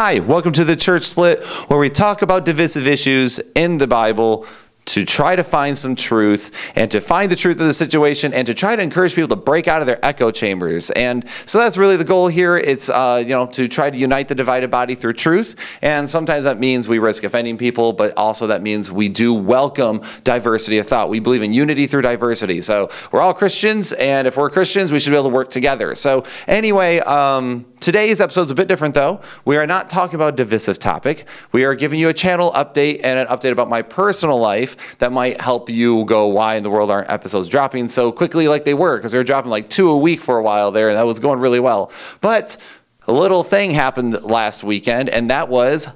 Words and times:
Hi, 0.00 0.20
welcome 0.20 0.52
to 0.52 0.62
the 0.62 0.76
Church 0.76 1.02
Split, 1.02 1.42
where 1.66 1.80
we 1.80 1.90
talk 1.90 2.22
about 2.22 2.44
divisive 2.44 2.86
issues 2.86 3.40
in 3.56 3.78
the 3.78 3.88
Bible 3.88 4.46
to 4.84 5.04
try 5.04 5.34
to 5.34 5.42
find 5.42 5.76
some 5.76 5.96
truth 5.96 6.72
and 6.76 6.88
to 6.92 7.00
find 7.00 7.32
the 7.32 7.36
truth 7.36 7.58
of 7.60 7.66
the 7.66 7.74
situation 7.74 8.32
and 8.32 8.46
to 8.46 8.54
try 8.54 8.76
to 8.76 8.82
encourage 8.82 9.16
people 9.16 9.28
to 9.28 9.36
break 9.36 9.66
out 9.66 9.80
of 9.80 9.88
their 9.88 9.98
echo 10.06 10.30
chambers. 10.30 10.90
And 10.90 11.28
so 11.46 11.58
that's 11.58 11.76
really 11.76 11.96
the 11.96 12.04
goal 12.04 12.28
here. 12.28 12.56
It's 12.56 12.88
uh, 12.88 13.20
you 13.26 13.30
know 13.30 13.46
to 13.48 13.66
try 13.66 13.90
to 13.90 13.96
unite 13.96 14.28
the 14.28 14.36
divided 14.36 14.70
body 14.70 14.94
through 14.94 15.14
truth. 15.14 15.56
And 15.82 16.08
sometimes 16.08 16.44
that 16.44 16.60
means 16.60 16.86
we 16.86 17.00
risk 17.00 17.24
offending 17.24 17.58
people, 17.58 17.92
but 17.92 18.16
also 18.16 18.46
that 18.46 18.62
means 18.62 18.92
we 18.92 19.08
do 19.08 19.34
welcome 19.34 20.02
diversity 20.22 20.78
of 20.78 20.86
thought. 20.86 21.08
We 21.08 21.18
believe 21.18 21.42
in 21.42 21.52
unity 21.52 21.88
through 21.88 22.02
diversity. 22.02 22.60
So 22.60 22.88
we're 23.10 23.20
all 23.20 23.34
Christians, 23.34 23.92
and 23.94 24.28
if 24.28 24.36
we're 24.36 24.48
Christians, 24.48 24.92
we 24.92 25.00
should 25.00 25.10
be 25.10 25.16
able 25.16 25.28
to 25.28 25.34
work 25.34 25.50
together. 25.50 25.96
So 25.96 26.24
anyway. 26.46 27.00
Um, 27.00 27.66
Today's 27.80 28.20
episode 28.20 28.42
is 28.42 28.50
a 28.50 28.56
bit 28.56 28.66
different, 28.66 28.96
though. 28.96 29.20
We 29.44 29.56
are 29.56 29.66
not 29.66 29.88
talking 29.88 30.16
about 30.16 30.34
a 30.34 30.36
divisive 30.36 30.80
topic. 30.80 31.28
We 31.52 31.64
are 31.64 31.76
giving 31.76 32.00
you 32.00 32.08
a 32.08 32.12
channel 32.12 32.50
update 32.52 33.00
and 33.04 33.20
an 33.20 33.28
update 33.28 33.52
about 33.52 33.68
my 33.68 33.82
personal 33.82 34.38
life 34.38 34.98
that 34.98 35.12
might 35.12 35.40
help 35.40 35.70
you 35.70 36.04
go, 36.06 36.26
why 36.26 36.56
in 36.56 36.64
the 36.64 36.70
world 36.70 36.90
aren't 36.90 37.08
episodes 37.08 37.48
dropping 37.48 37.86
so 37.86 38.10
quickly 38.10 38.48
like 38.48 38.64
they 38.64 38.74
were? 38.74 38.96
Because 38.96 39.12
they 39.12 39.18
were 39.18 39.24
dropping 39.24 39.50
like 39.50 39.70
two 39.70 39.90
a 39.90 39.96
week 39.96 40.20
for 40.20 40.38
a 40.38 40.42
while 40.42 40.72
there, 40.72 40.88
and 40.88 40.98
that 40.98 41.06
was 41.06 41.20
going 41.20 41.38
really 41.38 41.60
well. 41.60 41.92
But 42.20 42.56
a 43.06 43.12
little 43.12 43.44
thing 43.44 43.70
happened 43.70 44.22
last 44.24 44.64
weekend, 44.64 45.08
and 45.08 45.30
that 45.30 45.48
was 45.48 45.88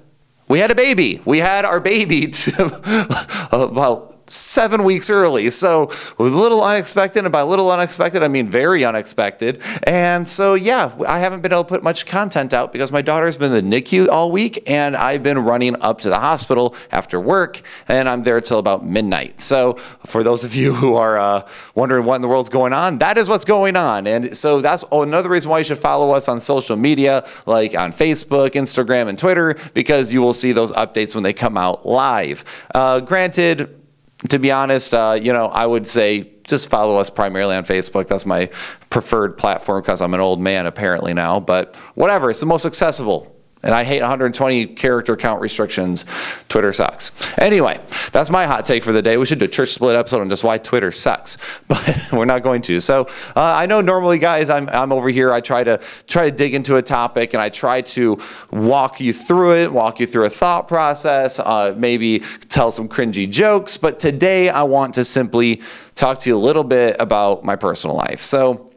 we 0.46 0.60
had 0.60 0.70
a 0.70 0.76
baby. 0.76 1.20
We 1.24 1.38
had 1.38 1.64
our 1.64 1.80
baby 1.80 2.26
about 3.52 4.11
seven 4.32 4.84
weeks 4.84 5.10
early. 5.10 5.50
So 5.50 5.90
a 6.18 6.22
little 6.22 6.62
unexpected, 6.62 7.24
and 7.24 7.32
by 7.32 7.42
little 7.42 7.70
unexpected, 7.70 8.22
I 8.22 8.28
mean 8.28 8.48
very 8.48 8.84
unexpected. 8.84 9.62
And 9.84 10.28
so, 10.28 10.54
yeah, 10.54 10.92
I 11.06 11.18
haven't 11.18 11.42
been 11.42 11.52
able 11.52 11.64
to 11.64 11.68
put 11.68 11.82
much 11.82 12.06
content 12.06 12.54
out 12.54 12.72
because 12.72 12.90
my 12.90 13.02
daughter's 13.02 13.36
been 13.36 13.52
in 13.52 13.68
the 13.68 13.82
NICU 13.82 14.08
all 14.08 14.30
week, 14.30 14.62
and 14.68 14.96
I've 14.96 15.22
been 15.22 15.38
running 15.38 15.80
up 15.82 16.00
to 16.02 16.08
the 16.08 16.18
hospital 16.18 16.74
after 16.90 17.20
work, 17.20 17.60
and 17.88 18.08
I'm 18.08 18.22
there 18.22 18.40
till 18.40 18.58
about 18.58 18.84
midnight. 18.84 19.40
So 19.40 19.74
for 20.06 20.22
those 20.22 20.44
of 20.44 20.54
you 20.54 20.74
who 20.74 20.94
are 20.94 21.18
uh, 21.18 21.48
wondering 21.74 22.06
what 22.06 22.16
in 22.16 22.22
the 22.22 22.28
world's 22.28 22.48
going 22.48 22.72
on, 22.72 22.98
that 22.98 23.18
is 23.18 23.28
what's 23.28 23.44
going 23.44 23.76
on. 23.76 24.06
And 24.06 24.36
so 24.36 24.60
that's 24.60 24.84
another 24.90 25.28
reason 25.28 25.50
why 25.50 25.58
you 25.58 25.64
should 25.64 25.78
follow 25.78 26.12
us 26.12 26.28
on 26.28 26.40
social 26.40 26.76
media, 26.76 27.26
like 27.46 27.74
on 27.74 27.92
Facebook, 27.92 28.50
Instagram, 28.50 29.08
and 29.08 29.18
Twitter, 29.18 29.56
because 29.74 30.12
you 30.12 30.22
will 30.22 30.32
see 30.32 30.52
those 30.52 30.72
updates 30.72 31.14
when 31.14 31.24
they 31.24 31.32
come 31.32 31.58
out 31.58 31.86
live. 31.86 32.44
Uh, 32.74 33.00
granted, 33.00 33.81
to 34.28 34.38
be 34.38 34.50
honest, 34.50 34.94
uh, 34.94 35.18
you 35.20 35.32
know, 35.32 35.46
I 35.46 35.66
would 35.66 35.86
say 35.86 36.30
just 36.46 36.68
follow 36.68 36.98
us 36.98 37.10
primarily 37.10 37.56
on 37.56 37.64
Facebook. 37.64 38.08
That's 38.08 38.26
my 38.26 38.46
preferred 38.90 39.38
platform 39.38 39.82
because 39.82 40.00
I'm 40.00 40.14
an 40.14 40.20
old 40.20 40.40
man 40.40 40.66
apparently 40.66 41.14
now. 41.14 41.40
But 41.40 41.76
whatever, 41.94 42.30
it's 42.30 42.40
the 42.40 42.46
most 42.46 42.66
accessible. 42.66 43.34
And 43.62 43.74
I 43.74 43.84
hate 43.84 44.00
120 44.00 44.66
character 44.66 45.16
count 45.16 45.40
restrictions. 45.40 46.04
Twitter 46.48 46.72
sucks. 46.72 47.12
Anyway, 47.38 47.80
that's 48.10 48.28
my 48.28 48.44
hot 48.44 48.64
take 48.64 48.82
for 48.82 48.90
the 48.90 49.02
day. 49.02 49.16
We 49.16 49.24
should 49.24 49.38
do 49.38 49.44
a 49.44 49.48
church 49.48 49.68
split 49.68 49.94
episode 49.94 50.20
on 50.20 50.28
just 50.28 50.42
why 50.42 50.58
Twitter 50.58 50.90
sucks, 50.90 51.38
but 51.68 52.08
we're 52.12 52.24
not 52.24 52.42
going 52.42 52.62
to. 52.62 52.80
So 52.80 53.02
uh, 53.36 53.54
I 53.56 53.66
know 53.66 53.80
normally, 53.80 54.18
guys, 54.18 54.50
I'm, 54.50 54.68
I'm 54.68 54.92
over 54.92 55.08
here. 55.08 55.32
I 55.32 55.40
try 55.40 55.62
to 55.62 55.80
try 56.08 56.28
to 56.28 56.34
dig 56.34 56.54
into 56.54 56.76
a 56.76 56.82
topic 56.82 57.34
and 57.34 57.42
I 57.42 57.50
try 57.50 57.82
to 57.82 58.18
walk 58.50 59.00
you 59.00 59.12
through 59.12 59.56
it, 59.56 59.72
walk 59.72 60.00
you 60.00 60.06
through 60.06 60.24
a 60.24 60.30
thought 60.30 60.66
process, 60.66 61.38
uh, 61.38 61.74
maybe 61.76 62.20
tell 62.48 62.72
some 62.72 62.88
cringy 62.88 63.30
jokes. 63.30 63.76
But 63.76 64.00
today 64.00 64.48
I 64.48 64.64
want 64.64 64.94
to 64.94 65.04
simply 65.04 65.62
talk 65.94 66.18
to 66.20 66.30
you 66.30 66.36
a 66.36 66.38
little 66.38 66.64
bit 66.64 66.96
about 66.98 67.44
my 67.44 67.54
personal 67.54 67.94
life. 67.94 68.22
So 68.22 68.71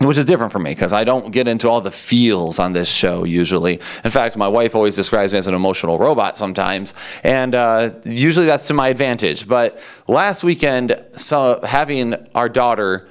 which 0.00 0.18
is 0.18 0.24
different 0.24 0.52
for 0.52 0.58
me 0.58 0.70
because 0.70 0.92
I 0.92 1.04
don't 1.04 1.30
get 1.30 1.46
into 1.46 1.68
all 1.68 1.80
the 1.80 1.90
feels 1.90 2.58
on 2.58 2.72
this 2.72 2.90
show 2.90 3.24
usually. 3.24 3.74
In 4.04 4.10
fact, 4.10 4.36
my 4.36 4.48
wife 4.48 4.74
always 4.74 4.96
describes 4.96 5.32
me 5.32 5.38
as 5.38 5.46
an 5.46 5.54
emotional 5.54 5.98
robot 5.98 6.36
sometimes, 6.36 6.94
and 7.22 7.54
uh, 7.54 7.92
usually 8.04 8.46
that's 8.46 8.66
to 8.68 8.74
my 8.74 8.88
advantage. 8.88 9.46
But 9.46 9.82
last 10.08 10.44
weekend, 10.44 11.00
so 11.12 11.60
having 11.62 12.14
our 12.34 12.48
daughter 12.48 13.08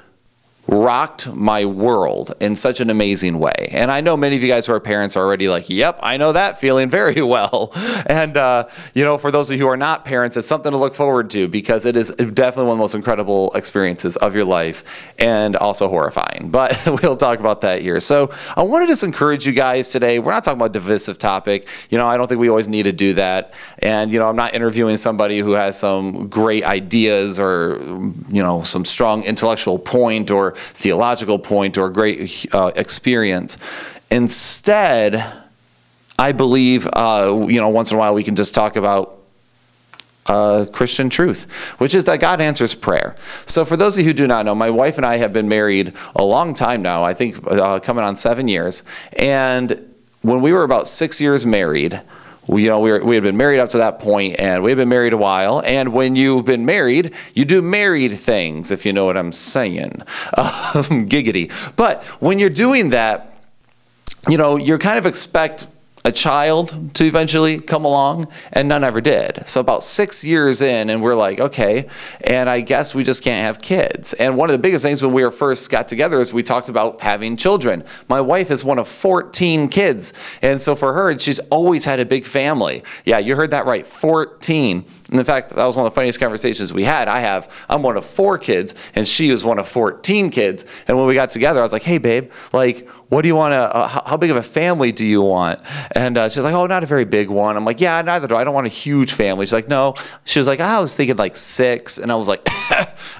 rocked 0.67 1.33
my 1.33 1.65
world 1.65 2.33
in 2.39 2.55
such 2.55 2.79
an 2.79 2.89
amazing 2.89 3.37
way. 3.37 3.69
And 3.71 3.91
I 3.91 3.99
know 3.99 4.15
many 4.15 4.37
of 4.37 4.41
you 4.41 4.47
guys 4.47 4.65
who 4.65 4.73
are 4.73 4.79
parents 4.79 5.17
are 5.17 5.23
already 5.23 5.49
like, 5.49 5.69
yep, 5.69 5.99
I 6.01 6.15
know 6.15 6.31
that 6.31 6.59
feeling 6.59 6.89
very 6.89 7.21
well. 7.33 7.71
And, 8.05 8.37
uh, 8.37 8.67
you 8.93 9.03
know, 9.03 9.17
for 9.17 9.29
those 9.29 9.51
of 9.51 9.57
you 9.57 9.65
who 9.65 9.69
are 9.69 9.77
not 9.77 10.05
parents, 10.05 10.37
it's 10.37 10.47
something 10.47 10.71
to 10.71 10.77
look 10.77 10.95
forward 10.95 11.29
to 11.31 11.49
because 11.49 11.85
it 11.85 11.97
is 11.97 12.11
definitely 12.11 12.63
one 12.63 12.73
of 12.73 12.77
the 12.77 12.83
most 12.83 12.95
incredible 12.95 13.51
experiences 13.55 14.15
of 14.17 14.35
your 14.35 14.45
life 14.45 15.13
and 15.19 15.57
also 15.57 15.89
horrifying. 15.89 16.49
But 16.49 16.81
we'll 17.03 17.17
talk 17.17 17.39
about 17.39 17.61
that 17.61 17.81
here. 17.81 17.99
So 17.99 18.31
I 18.55 18.63
want 18.63 18.83
to 18.83 18.87
just 18.87 19.03
encourage 19.03 19.45
you 19.45 19.53
guys 19.53 19.89
today. 19.89 20.19
We're 20.19 20.31
not 20.31 20.45
talking 20.45 20.59
about 20.59 20.71
divisive 20.71 21.17
topic. 21.17 21.67
You 21.89 21.97
know, 21.97 22.07
I 22.07 22.15
don't 22.15 22.27
think 22.27 22.39
we 22.39 22.49
always 22.49 22.69
need 22.69 22.83
to 22.83 22.93
do 22.93 23.13
that. 23.15 23.53
And, 23.79 24.13
you 24.13 24.19
know, 24.19 24.29
I'm 24.29 24.37
not 24.37 24.53
interviewing 24.53 24.95
somebody 24.95 25.39
who 25.39 25.51
has 25.51 25.77
some 25.77 26.29
great 26.29 26.63
ideas 26.63 27.37
or, 27.37 27.79
you 28.29 28.41
know, 28.41 28.61
some 28.61 28.85
strong 28.85 29.23
intellectual 29.23 29.77
point 29.77 30.31
or 30.31 30.52
theological 30.55 31.39
point 31.39 31.77
or 31.77 31.89
great 31.89 32.47
uh, 32.53 32.71
experience. 32.75 33.57
Instead, 34.11 35.33
I 36.19 36.31
believe, 36.31 36.87
uh, 36.93 37.45
you 37.47 37.59
know, 37.59 37.69
once 37.69 37.91
in 37.91 37.97
a 37.97 37.99
while 37.99 38.13
we 38.13 38.23
can 38.23 38.35
just 38.35 38.53
talk 38.53 38.75
about 38.75 39.19
uh, 40.27 40.65
Christian 40.71 41.09
truth, 41.09 41.51
which 41.79 41.93
is 41.93 42.05
that 42.05 42.19
God 42.19 42.39
answers 42.39 42.73
prayer. 42.73 43.15
So, 43.45 43.65
for 43.65 43.75
those 43.75 43.97
of 43.97 44.03
you 44.03 44.09
who 44.09 44.13
do 44.13 44.27
not 44.27 44.45
know, 44.45 44.55
my 44.55 44.69
wife 44.69 44.97
and 44.97 45.05
I 45.05 45.17
have 45.17 45.33
been 45.33 45.49
married 45.49 45.93
a 46.15 46.23
long 46.23 46.53
time 46.53 46.81
now, 46.81 47.03
I 47.03 47.13
think 47.13 47.39
uh, 47.51 47.79
coming 47.79 48.03
on 48.03 48.15
seven 48.15 48.47
years. 48.47 48.83
And 49.13 49.93
when 50.21 50.41
we 50.41 50.53
were 50.53 50.63
about 50.63 50.87
six 50.87 51.19
years 51.19 51.45
married, 51.45 52.01
we, 52.47 52.63
you 52.63 52.69
know, 52.69 52.79
we, 52.79 52.91
were, 52.91 53.03
we 53.03 53.15
had 53.15 53.23
been 53.23 53.37
married 53.37 53.59
up 53.59 53.69
to 53.69 53.77
that 53.77 53.99
point, 53.99 54.39
and 54.39 54.63
we 54.63 54.71
had 54.71 54.77
been 54.77 54.89
married 54.89 55.13
a 55.13 55.17
while. 55.17 55.61
And 55.65 55.93
when 55.93 56.15
you've 56.15 56.45
been 56.45 56.65
married, 56.65 57.13
you 57.33 57.45
do 57.45 57.61
married 57.61 58.13
things, 58.17 58.71
if 58.71 58.85
you 58.85 58.93
know 58.93 59.05
what 59.05 59.17
I'm 59.17 59.31
saying. 59.31 60.01
Um, 60.35 61.07
giggity. 61.07 61.51
But 61.75 62.03
when 62.19 62.39
you're 62.39 62.49
doing 62.49 62.89
that, 62.89 63.33
you 64.27 64.37
know, 64.37 64.57
you're 64.57 64.79
kind 64.79 64.97
of 64.97 65.05
expect 65.05 65.67
a 66.05 66.11
child 66.11 66.93
to 66.95 67.05
eventually 67.05 67.59
come 67.59 67.85
along, 67.85 68.27
and 68.51 68.67
none 68.67 68.83
ever 68.83 68.99
did. 68.99 69.47
So, 69.47 69.61
about 69.61 69.83
six 69.83 70.23
years 70.23 70.61
in, 70.61 70.89
and 70.89 71.01
we're 71.01 71.15
like, 71.15 71.39
okay, 71.39 71.87
and 72.21 72.49
I 72.49 72.61
guess 72.61 72.93
we 72.93 73.03
just 73.03 73.23
can't 73.23 73.45
have 73.45 73.61
kids. 73.61 74.13
And 74.13 74.37
one 74.37 74.49
of 74.49 74.53
the 74.53 74.59
biggest 74.59 74.83
things 74.83 75.01
when 75.01 75.13
we 75.13 75.23
were 75.23 75.31
first 75.31 75.69
got 75.69 75.87
together 75.87 76.19
is 76.19 76.33
we 76.33 76.43
talked 76.43 76.69
about 76.69 77.01
having 77.01 77.37
children. 77.37 77.83
My 78.09 78.19
wife 78.19 78.51
is 78.51 78.63
one 78.65 78.79
of 78.79 78.87
14 78.87 79.69
kids, 79.69 80.13
and 80.41 80.59
so 80.59 80.75
for 80.75 80.93
her, 80.93 81.17
she's 81.17 81.39
always 81.39 81.85
had 81.85 81.99
a 81.99 82.05
big 82.05 82.25
family. 82.25 82.83
Yeah, 83.05 83.19
you 83.19 83.35
heard 83.35 83.51
that 83.51 83.65
right 83.65 83.85
14. 83.85 84.85
And 85.13 85.19
in 85.19 85.25
fact, 85.25 85.49
that 85.51 85.65
was 85.65 85.75
one 85.75 85.85
of 85.85 85.91
the 85.91 85.95
funniest 85.95 86.19
conversations 86.19 86.73
we 86.73 86.83
had. 86.83 87.07
I 87.07 87.19
have, 87.19 87.65
I'm 87.69 87.83
one 87.83 87.97
of 87.97 88.05
four 88.05 88.39
kids, 88.39 88.73
and 88.95 89.07
she 89.07 89.29
was 89.29 89.45
one 89.45 89.59
of 89.59 89.67
14 89.67 90.31
kids. 90.31 90.65
And 90.87 90.97
when 90.97 91.05
we 91.05 91.13
got 91.13 91.29
together, 91.29 91.59
I 91.59 91.63
was 91.63 91.71
like, 91.71 91.83
hey, 91.83 91.99
babe, 91.99 92.31
like, 92.51 92.89
what 93.09 93.21
do 93.21 93.27
you 93.27 93.35
want 93.35 93.51
to, 93.51 93.57
uh, 93.57 93.87
how, 93.87 94.03
how, 94.07 94.17
big 94.17 94.31
of 94.31 94.37
a 94.37 94.41
family 94.41 94.91
do 94.91 95.05
you 95.05 95.21
want? 95.21 95.59
And 95.95 96.17
uh, 96.17 96.29
she's 96.29 96.43
like, 96.43 96.53
oh, 96.53 96.65
not 96.65 96.83
a 96.83 96.87
very 96.87 97.05
big 97.05 97.29
one. 97.29 97.55
I'm 97.55 97.65
like, 97.65 97.79
yeah, 97.79 98.01
neither 98.01 98.27
do 98.27 98.35
I. 98.35 98.41
I 98.41 98.43
don't 98.43 98.53
want 98.53 98.67
a 98.67 98.69
huge 98.69 99.13
family. 99.13 99.45
She's 99.45 99.53
like, 99.53 99.67
no. 99.67 99.95
She 100.25 100.39
was 100.39 100.47
like, 100.47 100.59
I 100.59 100.79
was 100.81 100.95
thinking 100.95 101.15
like 101.15 101.35
six. 101.35 101.97
And 101.97 102.11
I 102.11 102.15
was 102.15 102.27
like, 102.27 102.41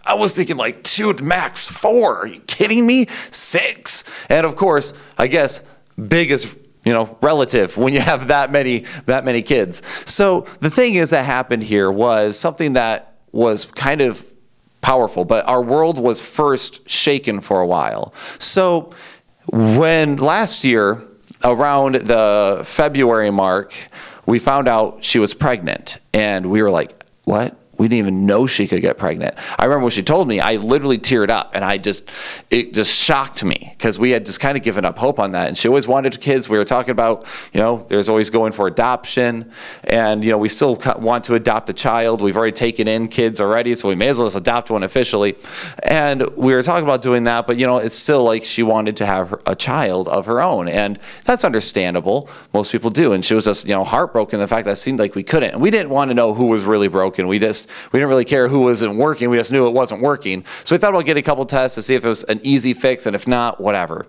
I 0.05 0.15
was 0.15 0.35
thinking 0.35 0.57
like 0.57 0.83
two 0.83 1.13
max 1.13 1.67
four. 1.67 2.17
Are 2.17 2.27
you 2.27 2.41
kidding 2.41 2.85
me? 2.85 3.07
Six. 3.31 4.03
And 4.29 4.45
of 4.45 4.55
course, 4.55 4.99
I 5.17 5.27
guess 5.27 5.69
big 6.09 6.31
is 6.31 6.53
you 6.83 6.91
know 6.91 7.17
relative 7.21 7.77
when 7.77 7.93
you 7.93 7.99
have 7.99 8.27
that 8.27 8.51
many 8.51 8.79
that 9.05 9.23
many 9.23 9.41
kids 9.41 9.81
so 10.09 10.41
the 10.59 10.69
thing 10.69 10.95
is 10.95 11.11
that 11.11 11.23
happened 11.23 11.63
here 11.63 11.91
was 11.91 12.37
something 12.37 12.73
that 12.73 13.19
was 13.31 13.65
kind 13.65 14.01
of 14.01 14.33
powerful 14.81 15.23
but 15.23 15.47
our 15.47 15.61
world 15.61 15.99
was 15.99 16.19
first 16.19 16.89
shaken 16.89 17.39
for 17.39 17.61
a 17.61 17.65
while 17.65 18.13
so 18.39 18.91
when 19.51 20.17
last 20.17 20.63
year 20.63 21.07
around 21.43 21.95
the 21.95 22.61
february 22.63 23.31
mark 23.31 23.73
we 24.25 24.39
found 24.39 24.67
out 24.67 25.03
she 25.03 25.19
was 25.19 25.33
pregnant. 25.33 25.97
And 26.13 26.49
we 26.49 26.61
were 26.61 26.71
like 26.71 27.05
what 27.25 27.55
we 27.83 27.89
didn't 27.89 27.99
even 27.99 28.25
know 28.25 28.47
she 28.47 28.65
could 28.65 28.81
get 28.81 28.97
pregnant. 28.97 29.35
I 29.59 29.65
remember 29.65 29.83
when 29.83 29.91
she 29.91 30.03
told 30.03 30.25
me, 30.29 30.39
I 30.39 30.55
literally 30.55 30.97
teared 30.97 31.29
up 31.29 31.51
and 31.53 31.65
I 31.65 31.77
just, 31.77 32.09
it 32.49 32.73
just 32.73 32.97
shocked 32.97 33.43
me 33.43 33.73
because 33.77 33.99
we 33.99 34.11
had 34.11 34.25
just 34.25 34.39
kind 34.39 34.57
of 34.57 34.63
given 34.63 34.85
up 34.85 34.97
hope 34.97 35.19
on 35.19 35.33
that. 35.33 35.49
And 35.49 35.57
she 35.57 35.67
always 35.67 35.85
wanted 35.85 36.17
kids. 36.21 36.47
We 36.47 36.57
were 36.57 36.63
talking 36.63 36.91
about, 36.91 37.27
you 37.51 37.59
know, 37.59 37.85
there's 37.89 38.07
always 38.07 38.29
going 38.29 38.53
for 38.53 38.67
adoption. 38.67 39.51
And, 39.83 40.23
you 40.23 40.31
know, 40.31 40.37
we 40.37 40.47
still 40.47 40.81
want 40.97 41.25
to 41.25 41.35
adopt 41.35 41.69
a 41.69 41.73
child. 41.73 42.21
We've 42.21 42.37
already 42.37 42.53
taken 42.53 42.87
in 42.87 43.09
kids 43.09 43.41
already, 43.41 43.75
so 43.75 43.89
we 43.89 43.95
may 43.95 44.07
as 44.07 44.17
well 44.17 44.27
just 44.27 44.37
adopt 44.37 44.69
one 44.69 44.83
officially. 44.83 45.35
And 45.83 46.21
we 46.37 46.53
were 46.53 46.63
talking 46.63 46.85
about 46.85 47.01
doing 47.01 47.25
that, 47.25 47.47
but, 47.47 47.57
you 47.57 47.67
know, 47.67 47.79
it's 47.79 47.95
still 47.95 48.23
like 48.23 48.45
she 48.45 48.63
wanted 48.63 48.95
to 48.95 49.05
have 49.05 49.35
a 49.45 49.57
child 49.57 50.07
of 50.07 50.25
her 50.27 50.41
own. 50.41 50.69
And 50.69 50.99
that's 51.25 51.43
understandable. 51.43 52.29
Most 52.53 52.71
people 52.71 52.91
do. 52.91 53.11
And 53.11 53.25
she 53.25 53.33
was 53.33 53.43
just, 53.43 53.67
you 53.67 53.75
know, 53.75 53.83
heartbroken 53.83 54.39
the 54.39 54.47
fact 54.47 54.63
that 54.65 54.71
it 54.71 54.77
seemed 54.77 54.99
like 54.99 55.15
we 55.15 55.23
couldn't. 55.23 55.51
And 55.51 55.61
we 55.61 55.69
didn't 55.69 55.89
want 55.89 56.11
to 56.11 56.15
know 56.15 56.33
who 56.33 56.45
was 56.45 56.63
really 56.63 56.87
broken. 56.87 57.27
We 57.27 57.39
just, 57.39 57.69
we 57.91 57.99
didn't 57.99 58.09
really 58.09 58.25
care 58.25 58.47
who 58.47 58.61
wasn't 58.61 58.95
working. 58.95 59.29
We 59.29 59.37
just 59.37 59.51
knew 59.51 59.67
it 59.67 59.71
wasn't 59.71 60.01
working. 60.01 60.45
So 60.63 60.75
we 60.75 60.79
thought 60.79 60.91
about 60.91 61.05
getting 61.05 61.21
a 61.21 61.25
couple 61.25 61.45
tests 61.45 61.75
to 61.75 61.81
see 61.81 61.95
if 61.95 62.05
it 62.05 62.09
was 62.09 62.23
an 62.25 62.39
easy 62.43 62.73
fix, 62.73 63.05
and 63.05 63.15
if 63.15 63.27
not, 63.27 63.61
whatever. 63.61 64.07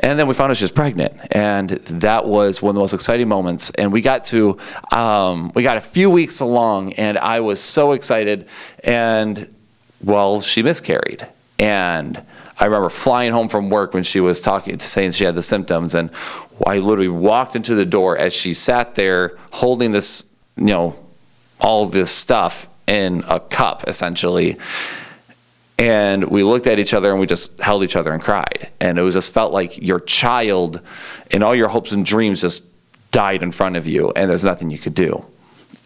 And 0.00 0.18
then 0.18 0.26
we 0.26 0.34
found 0.34 0.50
out 0.50 0.56
she 0.56 0.64
was 0.64 0.72
pregnant, 0.72 1.14
and 1.30 1.70
that 1.70 2.26
was 2.26 2.60
one 2.60 2.70
of 2.70 2.74
the 2.74 2.80
most 2.80 2.94
exciting 2.94 3.28
moments. 3.28 3.70
And 3.70 3.92
we 3.92 4.00
got 4.00 4.24
to, 4.26 4.58
um, 4.92 5.52
we 5.54 5.62
got 5.62 5.76
a 5.76 5.80
few 5.80 6.10
weeks 6.10 6.40
along, 6.40 6.94
and 6.94 7.18
I 7.18 7.40
was 7.40 7.60
so 7.60 7.92
excited. 7.92 8.48
And 8.84 9.52
well, 10.02 10.40
she 10.40 10.62
miscarried, 10.62 11.26
and 11.58 12.22
I 12.58 12.64
remember 12.64 12.88
flying 12.88 13.32
home 13.32 13.48
from 13.48 13.70
work 13.70 13.94
when 13.94 14.02
she 14.02 14.20
was 14.20 14.40
talking, 14.40 14.78
saying 14.78 15.12
she 15.12 15.24
had 15.24 15.34
the 15.34 15.42
symptoms, 15.42 15.94
and 15.94 16.10
I 16.66 16.78
literally 16.78 17.08
walked 17.08 17.56
into 17.56 17.74
the 17.74 17.86
door 17.86 18.18
as 18.18 18.34
she 18.34 18.52
sat 18.52 18.94
there 18.94 19.38
holding 19.52 19.92
this, 19.92 20.30
you 20.56 20.66
know, 20.66 20.96
all 21.60 21.86
this 21.86 22.10
stuff 22.10 22.68
in 22.86 23.24
a 23.28 23.40
cup, 23.40 23.88
essentially. 23.88 24.56
And 25.78 26.24
we 26.24 26.42
looked 26.42 26.66
at 26.66 26.78
each 26.78 26.92
other 26.92 27.10
and 27.10 27.20
we 27.20 27.26
just 27.26 27.58
held 27.60 27.82
each 27.82 27.96
other 27.96 28.12
and 28.12 28.22
cried. 28.22 28.70
And 28.80 28.98
it 28.98 29.02
was 29.02 29.14
just 29.14 29.32
felt 29.32 29.52
like 29.52 29.80
your 29.80 30.00
child 30.00 30.80
and 31.30 31.42
all 31.42 31.54
your 31.54 31.68
hopes 31.68 31.92
and 31.92 32.04
dreams 32.04 32.42
just 32.42 32.64
died 33.12 33.42
in 33.42 33.50
front 33.50 33.76
of 33.76 33.86
you, 33.86 34.12
and 34.14 34.30
there's 34.30 34.44
nothing 34.44 34.70
you 34.70 34.78
could 34.78 34.94
do. 34.94 35.24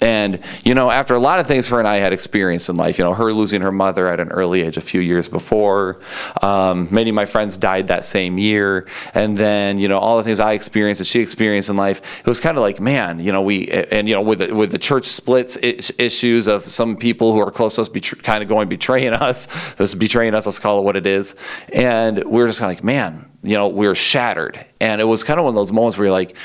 And, 0.04 0.40
you 0.64 0.74
know, 0.74 0.90
after 0.90 1.14
a 1.14 1.18
lot 1.18 1.40
of 1.40 1.46
things 1.46 1.66
her 1.68 1.78
and 1.78 1.88
I 1.88 1.96
had 1.96 2.12
experienced 2.12 2.68
in 2.68 2.76
life, 2.76 2.98
you 2.98 3.04
know, 3.04 3.14
her 3.14 3.32
losing 3.32 3.62
her 3.62 3.72
mother 3.72 4.06
at 4.06 4.20
an 4.20 4.28
early 4.28 4.60
age 4.60 4.76
a 4.76 4.82
few 4.82 5.00
years 5.00 5.30
before, 5.30 5.98
um, 6.42 6.88
many 6.90 7.08
of 7.08 7.16
my 7.16 7.24
friends 7.24 7.56
died 7.56 7.88
that 7.88 8.04
same 8.04 8.36
year. 8.36 8.86
And 9.14 9.38
then, 9.38 9.78
you 9.78 9.88
know, 9.88 9.98
all 9.98 10.18
the 10.18 10.22
things 10.22 10.40
I 10.40 10.52
experienced 10.52 10.98
that 10.98 11.06
she 11.06 11.20
experienced 11.20 11.70
in 11.70 11.76
life, 11.76 12.20
it 12.20 12.26
was 12.26 12.38
kind 12.38 12.58
of 12.58 12.62
like, 12.62 12.80
man, 12.80 13.18
you 13.18 13.32
know, 13.32 13.40
we, 13.40 13.70
and, 13.70 14.06
you 14.06 14.14
know, 14.14 14.20
with 14.20 14.40
the, 14.40 14.54
with 14.54 14.72
the 14.72 14.78
church 14.78 15.06
splits 15.06 15.56
issues 15.62 16.48
of 16.48 16.64
some 16.64 16.96
people 16.96 17.32
who 17.32 17.38
are 17.38 17.50
close 17.50 17.76
to 17.76 17.80
us 17.80 17.88
betray, 17.88 18.20
kind 18.20 18.42
of 18.42 18.48
going 18.48 18.68
betraying 18.68 19.14
us, 19.14 19.74
just 19.78 19.98
betraying 19.98 20.34
us, 20.34 20.44
let's 20.44 20.58
call 20.58 20.80
it 20.80 20.84
what 20.84 20.96
it 20.96 21.06
is. 21.06 21.34
And 21.72 22.18
we 22.24 22.42
were 22.42 22.46
just 22.46 22.60
kind 22.60 22.70
of 22.70 22.76
like, 22.76 22.84
man, 22.84 23.30
you 23.42 23.56
know, 23.56 23.68
we 23.68 23.86
are 23.86 23.94
shattered. 23.94 24.62
And 24.82 25.00
it 25.00 25.04
was 25.04 25.24
kind 25.24 25.38
of 25.38 25.44
one 25.44 25.52
of 25.52 25.56
those 25.56 25.72
moments 25.72 25.96
where 25.96 26.08
you're 26.08 26.12
like, 26.12 26.36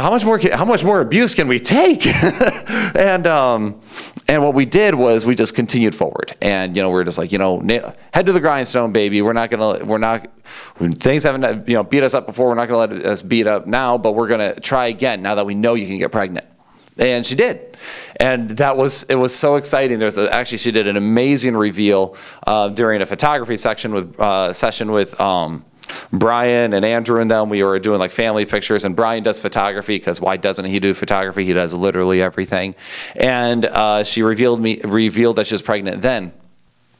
how 0.00 0.10
much 0.10 0.24
more 0.24 0.38
how 0.52 0.64
much 0.64 0.82
more 0.82 1.00
abuse 1.00 1.34
can 1.34 1.46
we 1.46 1.58
take? 1.60 2.06
and 2.96 3.26
um, 3.26 3.80
and 4.28 4.42
what 4.42 4.54
we 4.54 4.64
did 4.64 4.94
was 4.94 5.26
we 5.26 5.34
just 5.34 5.54
continued 5.54 5.94
forward, 5.94 6.34
and 6.40 6.74
you 6.74 6.82
know 6.82 6.90
we 6.90 6.98
are 7.00 7.04
just 7.04 7.18
like 7.18 7.32
you 7.32 7.38
know 7.38 7.60
head 8.12 8.26
to 8.26 8.32
the 8.32 8.40
grindstone, 8.40 8.92
baby. 8.92 9.20
We're 9.22 9.34
not 9.34 9.50
gonna 9.50 9.84
we're 9.84 9.98
not 9.98 10.26
when 10.78 10.94
things 10.94 11.24
haven't 11.24 11.68
you 11.68 11.74
know 11.74 11.84
beat 11.84 12.02
us 12.02 12.14
up 12.14 12.26
before. 12.26 12.48
We're 12.48 12.54
not 12.54 12.68
gonna 12.68 12.94
let 12.94 13.06
us 13.06 13.22
beat 13.22 13.46
up 13.46 13.66
now, 13.66 13.98
but 13.98 14.12
we're 14.12 14.28
gonna 14.28 14.58
try 14.58 14.86
again 14.86 15.22
now 15.22 15.34
that 15.34 15.46
we 15.46 15.54
know 15.54 15.74
you 15.74 15.86
can 15.86 15.98
get 15.98 16.10
pregnant. 16.10 16.46
And 16.96 17.26
she 17.26 17.34
did, 17.34 17.76
and 18.20 18.50
that 18.52 18.76
was 18.76 19.02
it 19.04 19.16
was 19.16 19.34
so 19.34 19.56
exciting. 19.56 19.98
There's 19.98 20.16
actually 20.16 20.58
she 20.58 20.70
did 20.70 20.86
an 20.86 20.96
amazing 20.96 21.56
reveal 21.56 22.16
uh, 22.46 22.68
during 22.68 23.02
a 23.02 23.06
photography 23.06 23.56
section 23.56 23.92
with 23.92 24.18
uh, 24.18 24.52
session 24.52 24.92
with. 24.92 25.20
Um, 25.20 25.64
Brian 26.12 26.72
and 26.72 26.84
Andrew 26.84 27.20
and 27.20 27.30
them, 27.30 27.48
we 27.48 27.62
were 27.62 27.78
doing 27.78 27.98
like 27.98 28.10
family 28.10 28.44
pictures, 28.44 28.84
and 28.84 28.94
Brian 28.94 29.22
does 29.22 29.40
photography 29.40 29.96
because 29.96 30.20
why 30.20 30.36
doesn't 30.36 30.64
he 30.64 30.80
do 30.80 30.94
photography? 30.94 31.44
He 31.44 31.52
does 31.52 31.74
literally 31.74 32.22
everything. 32.22 32.74
And 33.14 33.64
uh, 33.66 34.04
she 34.04 34.22
revealed 34.22 34.60
me 34.60 34.80
revealed 34.84 35.36
that 35.36 35.46
she 35.46 35.54
was 35.54 35.62
pregnant. 35.62 36.02
Then 36.02 36.32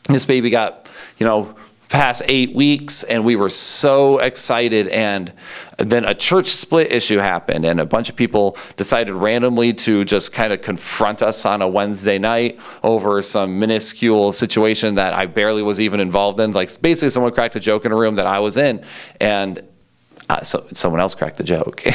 this 0.09 0.27
baby 0.27 0.51
got, 0.51 0.91
you 1.19 1.27
know, 1.27 1.57
past 1.89 2.23
eight 2.27 2.55
weeks, 2.55 3.03
and 3.05 3.25
we 3.25 3.37
were 3.37 3.49
so 3.49 4.19
excited. 4.19 4.89
And 4.89 5.33
then 5.79 6.05
a 6.05 6.15
church 6.15 6.49
split 6.49 6.91
issue 6.91 7.19
happened, 7.19 7.65
and 7.65 7.81
a 7.81 7.87
bunch 7.87 8.09
of 8.09 8.17
people 8.17 8.57
decided 8.77 9.13
randomly 9.13 9.73
to 9.75 10.05
just 10.05 10.33
kind 10.33 10.53
of 10.53 10.63
confront 10.63 11.23
us 11.23 11.45
on 11.47 11.63
a 11.63 11.69
Wednesday 11.69 12.19
night 12.19 12.61
over 12.83 13.23
some 13.23 13.59
minuscule 13.59 14.33
situation 14.33 14.95
that 14.95 15.15
I 15.15 15.27
barely 15.27 15.63
was 15.63 15.81
even 15.81 16.01
involved 16.01 16.41
in. 16.41 16.53
Like 16.53 16.71
basically, 16.81 17.11
someone 17.11 17.33
cracked 17.33 17.57
a 17.57 17.61
joke 17.61 17.85
in 17.85 17.93
a 17.93 17.97
room 17.97 18.17
that 18.17 18.27
I 18.27 18.39
was 18.41 18.57
in, 18.57 18.85
and 19.21 19.63
uh, 20.29 20.43
so 20.43 20.67
someone 20.73 21.01
else 21.01 21.15
cracked 21.15 21.37
the 21.37 21.45
joke. 21.45 21.83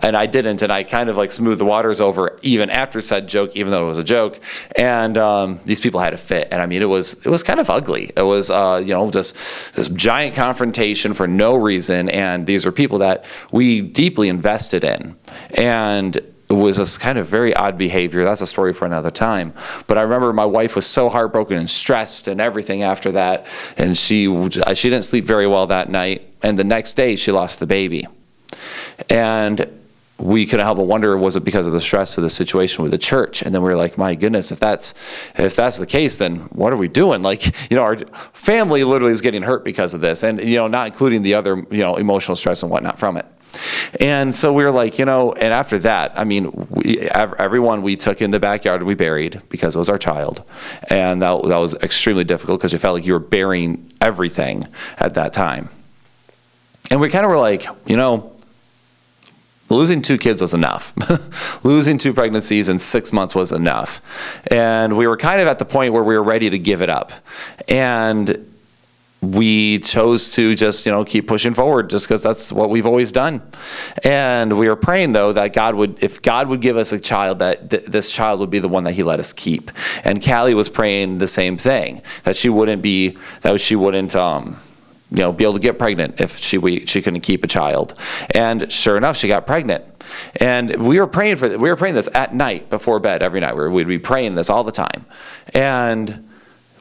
And 0.00 0.16
i 0.16 0.26
didn't 0.26 0.62
and 0.62 0.72
i 0.72 0.84
kind 0.84 1.10
of 1.10 1.16
like 1.16 1.32
smoothed 1.32 1.60
the 1.60 1.64
waters 1.64 2.00
over 2.00 2.38
even 2.42 2.70
after 2.70 3.00
said 3.00 3.28
joke 3.28 3.54
even 3.56 3.70
though 3.72 3.84
it 3.84 3.88
was 3.88 3.98
a 3.98 4.04
joke. 4.04 4.40
And 4.76 5.18
um, 5.18 5.60
these 5.64 5.80
people 5.80 6.00
had 6.00 6.14
a 6.14 6.16
fit 6.16 6.48
and 6.50 6.62
i 6.62 6.66
mean 6.66 6.82
it 6.82 6.86
was 6.86 7.14
it 7.26 7.30
was 7.30 7.42
kind 7.42 7.60
of 7.60 7.68
ugly. 7.68 8.10
It 8.16 8.22
was 8.22 8.50
uh, 8.50 8.82
you 8.84 8.94
know 8.94 9.10
just 9.10 9.36
this 9.74 9.88
giant 9.88 10.34
confrontation 10.34 11.12
for 11.12 11.26
no 11.26 11.56
reason 11.56 12.08
and 12.08 12.46
these 12.46 12.64
were 12.64 12.72
people 12.72 12.98
that 12.98 13.24
we 13.52 13.82
deeply 13.82 14.28
invested 14.28 14.84
in. 14.84 15.16
And 15.54 16.20
was 16.54 16.78
this 16.78 16.96
kind 16.96 17.18
of 17.18 17.26
very 17.26 17.54
odd 17.54 17.76
behavior. 17.76 18.24
That's 18.24 18.40
a 18.40 18.46
story 18.46 18.72
for 18.72 18.86
another 18.86 19.10
time. 19.10 19.52
But 19.86 19.98
I 19.98 20.02
remember 20.02 20.32
my 20.32 20.46
wife 20.46 20.74
was 20.76 20.86
so 20.86 21.08
heartbroken 21.08 21.58
and 21.58 21.68
stressed 21.68 22.28
and 22.28 22.40
everything 22.40 22.82
after 22.82 23.12
that, 23.12 23.46
and 23.76 23.96
she 23.96 24.26
she 24.74 24.90
didn't 24.90 25.04
sleep 25.04 25.24
very 25.24 25.46
well 25.46 25.66
that 25.66 25.90
night. 25.90 26.22
And 26.42 26.58
the 26.58 26.64
next 26.64 26.94
day, 26.94 27.16
she 27.16 27.32
lost 27.32 27.60
the 27.60 27.66
baby, 27.66 28.06
and 29.10 29.68
we 30.18 30.46
couldn't 30.46 30.64
help 30.64 30.78
but 30.78 30.84
wonder 30.84 31.16
was 31.16 31.36
it 31.36 31.44
because 31.44 31.66
of 31.66 31.72
the 31.72 31.80
stress 31.80 32.16
of 32.18 32.22
the 32.22 32.30
situation 32.30 32.82
with 32.82 32.90
the 32.90 32.98
church 32.98 33.40
and 33.42 33.54
then 33.54 33.62
we 33.62 33.68
were 33.68 33.76
like 33.76 33.96
my 33.96 34.16
goodness 34.16 34.50
if 34.50 34.58
that's 34.58 34.92
if 35.38 35.54
that's 35.54 35.78
the 35.78 35.86
case 35.86 36.16
then 36.16 36.40
what 36.50 36.72
are 36.72 36.76
we 36.76 36.88
doing 36.88 37.22
like 37.22 37.46
you 37.70 37.76
know 37.76 37.82
our 37.82 37.96
family 38.32 38.82
literally 38.82 39.12
is 39.12 39.20
getting 39.20 39.42
hurt 39.42 39.64
because 39.64 39.94
of 39.94 40.00
this 40.00 40.24
and 40.24 40.42
you 40.42 40.56
know 40.56 40.66
not 40.66 40.88
including 40.88 41.22
the 41.22 41.34
other 41.34 41.64
you 41.70 41.78
know 41.78 41.96
emotional 41.96 42.34
stress 42.34 42.62
and 42.64 42.70
whatnot 42.72 42.98
from 42.98 43.16
it 43.16 43.26
and 44.00 44.34
so 44.34 44.52
we 44.52 44.64
were 44.64 44.70
like, 44.70 44.98
you 44.98 45.04
know, 45.04 45.32
and 45.32 45.52
after 45.52 45.78
that, 45.80 46.12
I 46.18 46.24
mean, 46.24 46.50
we, 46.70 47.00
everyone 47.00 47.82
we 47.82 47.96
took 47.96 48.20
in 48.20 48.30
the 48.30 48.40
backyard 48.40 48.82
we 48.82 48.94
buried 48.94 49.40
because 49.48 49.74
it 49.74 49.78
was 49.78 49.88
our 49.88 49.98
child. 49.98 50.42
And 50.88 51.22
that, 51.22 51.42
that 51.44 51.56
was 51.56 51.74
extremely 51.76 52.24
difficult 52.24 52.60
because 52.60 52.72
you 52.72 52.78
felt 52.78 52.94
like 52.94 53.06
you 53.06 53.14
were 53.14 53.18
burying 53.18 53.90
everything 54.00 54.64
at 54.98 55.14
that 55.14 55.32
time. 55.32 55.70
And 56.90 57.00
we 57.00 57.08
kind 57.08 57.24
of 57.24 57.30
were 57.30 57.38
like, 57.38 57.66
you 57.86 57.96
know, 57.96 58.32
losing 59.68 60.02
two 60.02 60.18
kids 60.18 60.40
was 60.40 60.54
enough. 60.54 60.94
losing 61.64 61.98
two 61.98 62.14
pregnancies 62.14 62.68
in 62.68 62.78
six 62.78 63.12
months 63.12 63.34
was 63.34 63.52
enough. 63.52 64.00
And 64.50 64.96
we 64.96 65.06
were 65.06 65.16
kind 65.16 65.40
of 65.40 65.48
at 65.48 65.58
the 65.58 65.64
point 65.64 65.92
where 65.92 66.02
we 66.02 66.14
were 66.14 66.22
ready 66.22 66.50
to 66.50 66.58
give 66.58 66.82
it 66.82 66.88
up. 66.88 67.12
And 67.68 68.46
we 69.20 69.80
chose 69.80 70.32
to 70.34 70.54
just 70.54 70.86
you 70.86 70.92
know 70.92 71.04
keep 71.04 71.26
pushing 71.26 71.52
forward 71.52 71.90
just 71.90 72.06
because 72.06 72.22
that's 72.22 72.52
what 72.52 72.70
we've 72.70 72.86
always 72.86 73.10
done. 73.10 73.42
And 74.04 74.58
we 74.58 74.68
were 74.68 74.76
praying 74.76 75.12
though 75.12 75.32
that 75.32 75.52
god 75.52 75.74
would 75.74 76.02
if 76.02 76.22
god 76.22 76.48
would 76.48 76.60
give 76.60 76.76
us 76.76 76.92
a 76.92 77.00
child 77.00 77.40
that 77.40 77.70
th- 77.70 77.84
this 77.84 78.12
child 78.12 78.38
would 78.40 78.50
be 78.50 78.60
the 78.60 78.68
one 78.68 78.84
that 78.84 78.92
he 78.92 79.02
let 79.02 79.18
us 79.18 79.32
keep. 79.32 79.70
And 80.04 80.22
callie 80.22 80.54
was 80.54 80.68
praying 80.68 81.18
the 81.18 81.28
same 81.28 81.56
thing 81.56 82.02
that 82.22 82.36
she 82.36 82.48
wouldn't 82.48 82.80
be 82.80 83.18
that 83.40 83.60
she 83.60 83.74
wouldn't 83.74 84.14
um 84.14 84.56
you 85.10 85.18
know 85.18 85.32
be 85.32 85.42
able 85.42 85.54
to 85.54 85.60
get 85.60 85.78
pregnant 85.78 86.20
if 86.20 86.36
she 86.38 86.58
we, 86.58 86.86
she 86.86 87.02
couldn't 87.02 87.22
keep 87.22 87.42
a 87.42 87.48
child. 87.48 87.94
And 88.30 88.70
sure 88.72 88.96
enough 88.96 89.16
she 89.16 89.26
got 89.26 89.46
pregnant. 89.46 89.84
And 90.36 90.76
we 90.86 91.00
were 91.00 91.08
praying 91.08 91.36
for 91.36 91.48
we 91.48 91.68
were 91.68 91.76
praying 91.76 91.96
this 91.96 92.08
at 92.14 92.36
night 92.36 92.70
before 92.70 93.00
bed 93.00 93.24
every 93.24 93.40
night. 93.40 93.54
We'd 93.54 93.88
be 93.88 93.98
praying 93.98 94.36
this 94.36 94.48
all 94.48 94.62
the 94.62 94.72
time. 94.72 95.06
And 95.54 96.27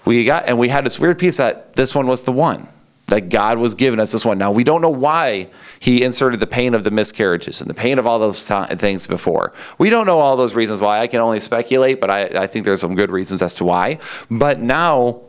we 0.07 0.23
got 0.23 0.47
and 0.47 0.57
we 0.57 0.69
had 0.69 0.85
this 0.85 0.99
weird 0.99 1.19
piece 1.19 1.37
that 1.37 1.75
this 1.75 1.93
one 1.93 2.07
was 2.07 2.21
the 2.21 2.31
one 2.31 2.67
that 3.07 3.29
God 3.29 3.57
was 3.57 3.75
giving 3.75 3.99
us 3.99 4.11
this 4.11 4.25
one. 4.25 4.37
Now 4.37 4.51
we 4.51 4.63
don't 4.63 4.81
know 4.81 4.89
why 4.89 5.49
He 5.79 6.03
inserted 6.03 6.39
the 6.39 6.47
pain 6.47 6.73
of 6.73 6.83
the 6.83 6.91
miscarriages 6.91 7.61
and 7.61 7.69
the 7.69 7.73
pain 7.73 7.99
of 7.99 8.07
all 8.07 8.17
those 8.17 8.45
t- 8.45 8.75
things 8.75 9.05
before. 9.05 9.53
We 9.77 9.89
don't 9.89 10.05
know 10.05 10.19
all 10.19 10.37
those 10.37 10.55
reasons 10.55 10.81
why. 10.81 10.99
I 10.99 11.07
can 11.07 11.19
only 11.19 11.39
speculate, 11.39 11.99
but 11.99 12.09
I, 12.09 12.23
I 12.43 12.47
think 12.47 12.65
there's 12.65 12.81
some 12.81 12.95
good 12.95 13.11
reasons 13.11 13.41
as 13.41 13.55
to 13.55 13.65
why. 13.65 13.99
But 14.31 14.59
now 14.59 15.21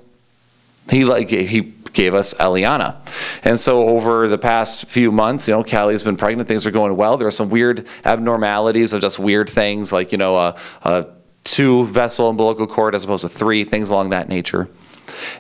He 0.90 1.04
like 1.04 1.28
He 1.28 1.75
gave 1.92 2.14
us 2.14 2.35
Eliana. 2.35 2.97
And 3.44 3.58
so 3.58 3.88
over 3.88 4.28
the 4.28 4.38
past 4.38 4.87
few 4.87 5.11
months, 5.11 5.49
you 5.49 5.54
know, 5.54 5.64
Callie's 5.64 6.04
been 6.04 6.16
pregnant. 6.16 6.49
Things 6.49 6.66
are 6.66 6.70
going 6.70 6.97
well. 6.97 7.16
There 7.16 7.26
are 7.26 7.32
some 7.32 7.50
weird 7.50 7.88
abnormalities 8.04 8.92
of 8.92 9.00
just 9.00 9.18
weird 9.18 9.50
things 9.50 9.92
like, 9.92 10.12
you 10.12 10.18
know, 10.18 10.37
a, 10.37 10.56
a 10.82 11.06
two 11.52 11.87
vessel 11.87 12.31
umbilical 12.31 12.67
cord 12.67 12.95
as 12.95 13.05
opposed 13.05 13.23
to 13.23 13.28
three, 13.28 13.64
things 13.64 13.90
along 13.90 14.11
that 14.11 14.28
nature. 14.28 14.69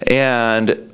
And 0.06 0.87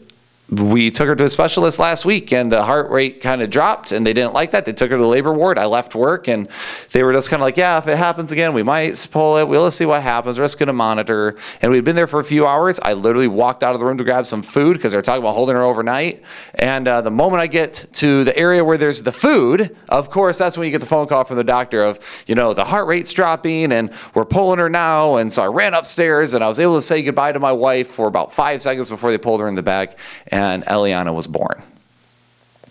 we 0.50 0.90
took 0.90 1.08
her 1.08 1.16
to 1.16 1.24
a 1.24 1.30
specialist 1.30 1.78
last 1.78 2.04
week 2.04 2.30
and 2.30 2.52
the 2.52 2.62
heart 2.64 2.90
rate 2.90 3.22
kind 3.22 3.40
of 3.40 3.48
dropped 3.48 3.92
and 3.92 4.06
they 4.06 4.12
didn't 4.12 4.34
like 4.34 4.50
that. 4.50 4.66
They 4.66 4.74
took 4.74 4.90
her 4.90 4.96
to 4.96 5.02
the 5.02 5.08
labor 5.08 5.32
ward. 5.32 5.58
I 5.58 5.64
left 5.64 5.94
work 5.94 6.28
and 6.28 6.48
they 6.92 7.02
were 7.02 7.14
just 7.14 7.30
kind 7.30 7.40
of 7.40 7.44
like, 7.44 7.56
yeah, 7.56 7.78
if 7.78 7.88
it 7.88 7.96
happens 7.96 8.30
again, 8.30 8.52
we 8.52 8.62
might 8.62 9.08
pull 9.10 9.38
it. 9.38 9.48
We'll 9.48 9.70
see 9.70 9.86
what 9.86 10.02
happens. 10.02 10.38
We're 10.38 10.44
just 10.44 10.58
going 10.58 10.66
to 10.66 10.74
monitor. 10.74 11.36
And 11.62 11.72
we'd 11.72 11.84
been 11.84 11.96
there 11.96 12.06
for 12.06 12.20
a 12.20 12.24
few 12.24 12.46
hours. 12.46 12.78
I 12.82 12.92
literally 12.92 13.26
walked 13.26 13.64
out 13.64 13.72
of 13.72 13.80
the 13.80 13.86
room 13.86 13.96
to 13.96 14.04
grab 14.04 14.26
some 14.26 14.42
food 14.42 14.74
because 14.74 14.92
they 14.92 14.98
were 14.98 15.02
talking 15.02 15.22
about 15.22 15.34
holding 15.34 15.56
her 15.56 15.62
overnight. 15.62 16.22
And 16.56 16.86
uh, 16.86 17.00
the 17.00 17.10
moment 17.10 17.40
I 17.40 17.46
get 17.46 17.86
to 17.92 18.22
the 18.22 18.36
area 18.36 18.62
where 18.62 18.76
there's 18.76 19.02
the 19.02 19.12
food, 19.12 19.74
of 19.88 20.10
course, 20.10 20.36
that's 20.36 20.58
when 20.58 20.66
you 20.66 20.72
get 20.72 20.82
the 20.82 20.86
phone 20.86 21.06
call 21.06 21.24
from 21.24 21.38
the 21.38 21.44
doctor 21.44 21.82
of, 21.82 22.24
you 22.26 22.34
know, 22.34 22.52
the 22.52 22.64
heart 22.64 22.86
rate's 22.86 23.14
dropping 23.14 23.72
and 23.72 23.90
we're 24.12 24.26
pulling 24.26 24.58
her 24.58 24.68
now. 24.68 25.16
And 25.16 25.32
so 25.32 25.42
I 25.42 25.46
ran 25.46 25.72
upstairs 25.72 26.34
and 26.34 26.44
I 26.44 26.48
was 26.48 26.58
able 26.58 26.74
to 26.74 26.82
say 26.82 27.02
goodbye 27.02 27.32
to 27.32 27.40
my 27.40 27.52
wife 27.52 27.88
for 27.88 28.08
about 28.08 28.30
five 28.30 28.60
seconds 28.60 28.90
before 28.90 29.10
they 29.10 29.18
pulled 29.18 29.40
her 29.40 29.48
in 29.48 29.54
the 29.54 29.62
back 29.62 29.98
and 30.34 30.64
Eliana 30.64 31.14
was 31.14 31.28
born. 31.28 31.62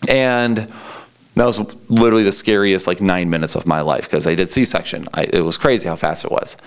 And 0.10 0.58
that 1.36 1.46
was 1.46 1.60
literally 1.89 2.24
the 2.24 2.32
scariest 2.34 2.88
like 2.88 3.01
nine 3.01 3.29
minutes 3.29 3.55
of 3.55 3.65
my 3.65 3.82
life 3.82 4.03
because 4.03 4.25
they 4.25 4.36
did 4.36 4.50
C-section. 4.50 5.08
It 5.17 5.43
was 5.43 5.58
crazy 5.58 5.88
how 5.88 5.96
fast 5.96 6.25
it 6.25 6.32
was. 6.32 6.58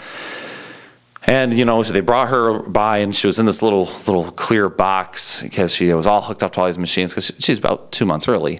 And 1.27 1.53
you 1.53 1.65
know, 1.65 1.83
so 1.83 1.93
they 1.93 2.01
brought 2.01 2.31
her 2.31 2.61
by, 2.61 2.99
and 2.99 3.15
she 3.15 3.27
was 3.27 3.39
in 3.39 3.47
this 3.47 3.61
little 3.61 3.85
little 4.07 4.31
clear 4.31 4.69
box 4.69 5.43
because 5.43 5.75
she 5.75 5.93
was 5.93 6.07
all 6.07 6.23
hooked 6.23 6.43
up 6.43 6.53
to 6.53 6.61
all 6.61 6.67
these 6.67 6.79
machines 6.79 7.13
because 7.13 7.33
she's 7.39 7.59
about 7.59 7.93
two 7.93 8.07
months 8.07 8.27
early. 8.27 8.59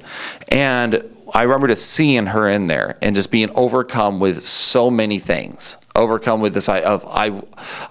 And 0.49 1.03
I 1.33 1.43
remember 1.43 1.69
just 1.69 1.91
seeing 1.91 2.27
her 2.27 2.49
in 2.49 2.67
there 2.67 2.99
and 3.01 3.15
just 3.15 3.31
being 3.31 3.51
overcome 3.55 4.21
with 4.21 4.45
so 4.45 4.91
many 4.91 5.19
things 5.19 5.79
overcome 5.97 6.41
with 6.41 6.55
this 6.55 6.69
of 6.69 7.05
I 7.09 7.43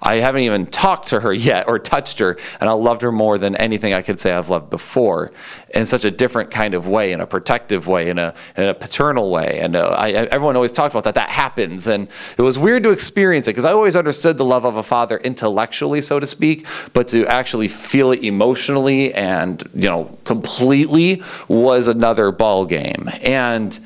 I 0.02 0.16
haven't 0.16 0.42
even 0.42 0.68
talked 0.68 1.10
to 1.10 1.20
her 1.20 1.34
yet 1.34 1.68
or 1.68 1.80
touched 1.80 2.20
her 2.20 2.38
and 2.62 2.70
I 2.70 2.74
loved 2.74 3.02
her 3.02 3.12
more 3.12 3.38
than 3.38 3.56
anything 3.56 3.94
I 3.94 4.02
could 4.02 4.20
say 4.20 4.32
I've 4.34 4.50
loved 4.50 4.70
before 4.70 5.32
in 5.74 5.86
such 5.86 6.06
a 6.06 6.12
different 6.12 6.52
kind 6.52 6.74
of 6.74 6.88
way 6.88 7.12
in 7.12 7.22
a 7.22 7.28
protective 7.28 7.88
way 7.88 8.10
in 8.10 8.20
a 8.20 8.34
in 8.56 8.64
a 8.64 8.74
paternal 8.74 9.30
way. 9.30 9.60
And 9.60 9.76
uh, 9.76 9.90
I, 9.90 10.12
everyone 10.12 10.56
always 10.56 10.72
talked 10.72 10.94
about 10.94 11.04
that 11.06 11.16
that 11.16 11.30
happens. 11.30 11.88
And 11.88 12.08
it 12.38 12.42
was 12.42 12.58
weird 12.58 12.84
to 12.84 12.92
experience 12.92 13.48
it 13.48 13.52
because 13.52 13.66
I 13.66 13.72
always 13.72 13.96
understood 13.96 14.38
the 14.38 14.46
love 14.46 14.66
of 14.66 14.78
a 14.78 14.84
father 14.84 15.18
intellectually 15.18 16.02
so 16.02 16.20
to 16.20 16.26
speak 16.26 16.68
but 16.94 17.08
to 17.10 17.26
actually 17.28 17.68
feel 17.68 18.12
it 18.12 18.24
emotionally 18.24 19.14
and 19.14 19.64
you 19.74 19.90
know 19.90 20.18
completely 20.24 21.22
was 21.48 21.88
another 21.88 22.32
ball 22.32 22.66
game 22.66 23.10
and 23.22 23.80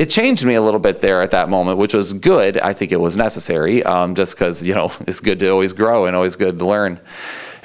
it 0.00 0.08
changed 0.08 0.46
me 0.46 0.54
a 0.54 0.62
little 0.62 0.80
bit 0.80 1.02
there 1.02 1.20
at 1.20 1.32
that 1.32 1.50
moment, 1.50 1.76
which 1.76 1.92
was 1.92 2.14
good. 2.14 2.56
I 2.56 2.72
think 2.72 2.90
it 2.90 2.98
was 2.98 3.16
necessary, 3.16 3.82
um, 3.82 4.14
just 4.14 4.34
because 4.34 4.64
you 4.64 4.74
know 4.74 4.90
it's 5.00 5.20
good 5.20 5.38
to 5.40 5.48
always 5.50 5.74
grow 5.74 6.06
and 6.06 6.16
always 6.16 6.36
good 6.36 6.58
to 6.58 6.66
learn. 6.66 6.98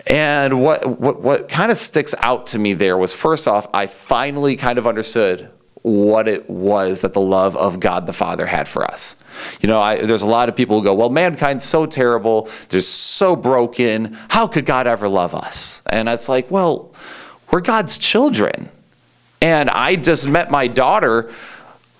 And 0.05 0.61
what 0.61 0.99
what 0.99 1.21
what 1.21 1.47
kind 1.47 1.71
of 1.71 1.77
sticks 1.77 2.13
out 2.19 2.47
to 2.47 2.59
me 2.59 2.73
there 2.73 2.97
was 2.97 3.13
first 3.13 3.47
off, 3.47 3.67
I 3.73 3.87
finally 3.87 4.57
kind 4.57 4.77
of 4.77 4.85
understood 4.85 5.49
what 5.81 6.27
it 6.27 6.49
was 6.49 7.01
that 7.01 7.13
the 7.13 7.21
love 7.21 7.55
of 7.55 7.79
God 7.79 8.05
the 8.05 8.13
Father 8.13 8.45
had 8.45 8.67
for 8.67 8.83
us. 8.83 9.23
You 9.61 9.69
know, 9.69 9.79
I, 9.79 9.97
there's 9.97 10.23
a 10.23 10.27
lot 10.27 10.49
of 10.49 10.55
people 10.55 10.79
who 10.79 10.83
go, 10.83 10.95
well, 10.95 11.11
mankind's 11.11 11.63
so 11.63 11.85
terrible, 11.85 12.49
they're 12.69 12.81
so 12.81 13.35
broken. 13.35 14.17
How 14.29 14.47
could 14.47 14.65
God 14.65 14.87
ever 14.87 15.07
love 15.07 15.35
us? 15.35 15.83
And 15.91 16.09
it's 16.09 16.27
like, 16.27 16.49
well, 16.49 16.91
we're 17.51 17.61
God's 17.61 17.99
children. 17.99 18.69
And 19.41 19.69
I 19.69 19.95
just 19.95 20.27
met 20.27 20.49
my 20.49 20.65
daughter 20.65 21.31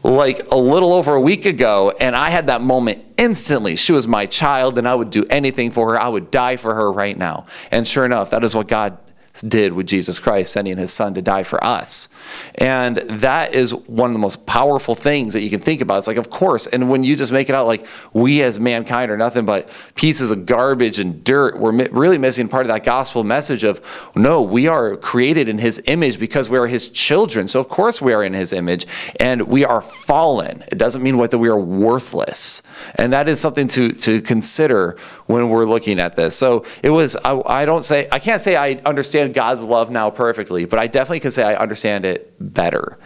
like 0.06 0.52
a 0.52 0.56
little 0.56 0.94
over 0.94 1.16
a 1.16 1.22
week 1.22 1.46
ago, 1.46 1.92
and 2.00 2.16
I 2.16 2.30
had 2.30 2.48
that 2.48 2.62
moment 2.62 3.04
instantly. 3.18 3.76
She 3.76 3.92
was 3.92 4.08
my 4.08 4.28
child, 4.28 4.78
and 4.78 4.88
I 4.88 4.94
would 4.94 5.10
do 5.10 5.26
anything 5.30 5.72
for 5.72 5.94
her. 5.94 6.00
I 6.00 6.08
would 6.08 6.30
die 6.30 6.58
for 6.58 6.76
her 6.76 6.92
right 6.92 7.18
now. 7.18 7.46
And 7.72 7.88
sure 7.88 8.06
enough, 8.06 8.30
that 8.30 8.44
is 8.44 8.56
what 8.56 8.68
God 8.68 8.98
did 9.42 9.74
with 9.74 9.88
Jesus 9.88 10.20
Christ, 10.20 10.54
sending 10.54 10.78
his 10.78 10.92
son 10.94 11.14
to 11.16 11.22
die 11.22 11.44
for 11.44 11.64
us. 11.64 12.10
And 12.56 12.98
that 12.98 13.54
is 13.54 13.74
one 13.74 14.10
of 14.10 14.14
the 14.14 14.20
most 14.20 14.46
powerful 14.46 14.96
things 14.96 15.34
that 15.34 15.42
you 15.42 15.50
can 15.50 15.60
think 15.60 15.82
about. 15.82 16.00
It's 16.00 16.08
like, 16.08 16.18
of 16.18 16.30
course, 16.30 16.68
and 16.68 16.90
when 16.90 17.04
you 17.04 17.16
just 17.16 17.32
make 17.32 17.50
it 17.50 17.56
out 17.56 17.68
like 17.68 17.86
we 18.14 18.42
as 18.42 18.60
mankind 18.60 19.12
are 19.12 19.18
nothing 19.18 19.46
but 19.46 19.70
pieces 19.96 20.32
of 20.32 20.46
garbage 20.46 21.00
and 21.00 21.24
dirt, 21.24 21.60
we're 21.60 21.88
really 21.90 22.18
missing 22.18 22.48
part 22.48 22.66
of 22.66 22.70
that 22.70 22.84
gospel 22.84 23.24
message 23.24 23.64
of 23.64 23.82
no, 24.16 24.42
we 24.42 24.68
are 24.68 24.96
created 24.98 25.50
in 25.50 25.58
his 25.58 25.82
image 25.88 26.20
because 26.20 26.50
we 26.50 26.58
are 26.58 26.68
his 26.68 26.90
children. 26.90 27.48
So, 27.48 27.60
of 27.60 27.68
course, 27.68 28.02
we 28.02 28.14
are 28.14 28.24
in 28.24 28.34
his 28.34 28.54
image 28.54 28.86
and 29.20 29.44
we 29.48 29.66
are 29.66 29.82
fallen. 29.82 30.64
It 30.72 30.78
doesn't 30.78 31.04
mean 31.04 31.18
that 31.18 31.38
we 31.38 31.50
are 31.50 31.60
worthless. 31.60 32.62
And 32.96 33.12
that 33.14 33.28
is 33.28 33.40
something 33.40 33.68
to, 33.70 33.92
to 33.92 34.22
consider 34.22 34.98
when 35.26 35.50
we're 35.50 35.66
looking 35.66 36.00
at 36.00 36.16
this. 36.16 36.36
So, 36.36 36.66
it 36.84 36.90
was, 36.90 37.16
I, 37.16 37.42
I 37.46 37.66
don't 37.66 37.84
say, 37.84 38.08
I 38.12 38.20
can't 38.20 38.42
say 38.42 38.56
I 38.56 38.82
understand 38.86 39.34
God's 39.34 39.64
love 39.64 39.92
now 39.92 40.10
perfectly, 40.10 40.66
but 40.66 40.80
I 40.80 40.88
definitely 40.88 41.22
can 41.22 41.32
say 41.32 41.44
I 41.44 41.56
understand 41.56 42.06
it 42.06 42.34
better. 42.40 42.98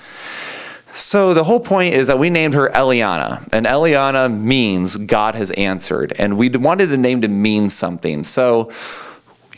So 0.92 1.34
the 1.34 1.44
whole 1.44 1.60
point 1.60 1.94
is 1.94 2.08
that 2.08 2.18
we 2.18 2.30
named 2.30 2.56
her 2.56 2.70
Eliana, 2.70 3.48
and 3.52 3.66
Eliana 3.66 4.36
means 4.36 4.98
God 4.98 5.36
has 5.36 5.52
answered, 5.52 6.14
and 6.18 6.38
we 6.38 6.50
wanted 6.50 6.88
the 6.88 6.98
name 6.98 7.22
to 7.22 7.28
mean 7.28 7.70
something. 7.70 8.24
So 8.24 8.72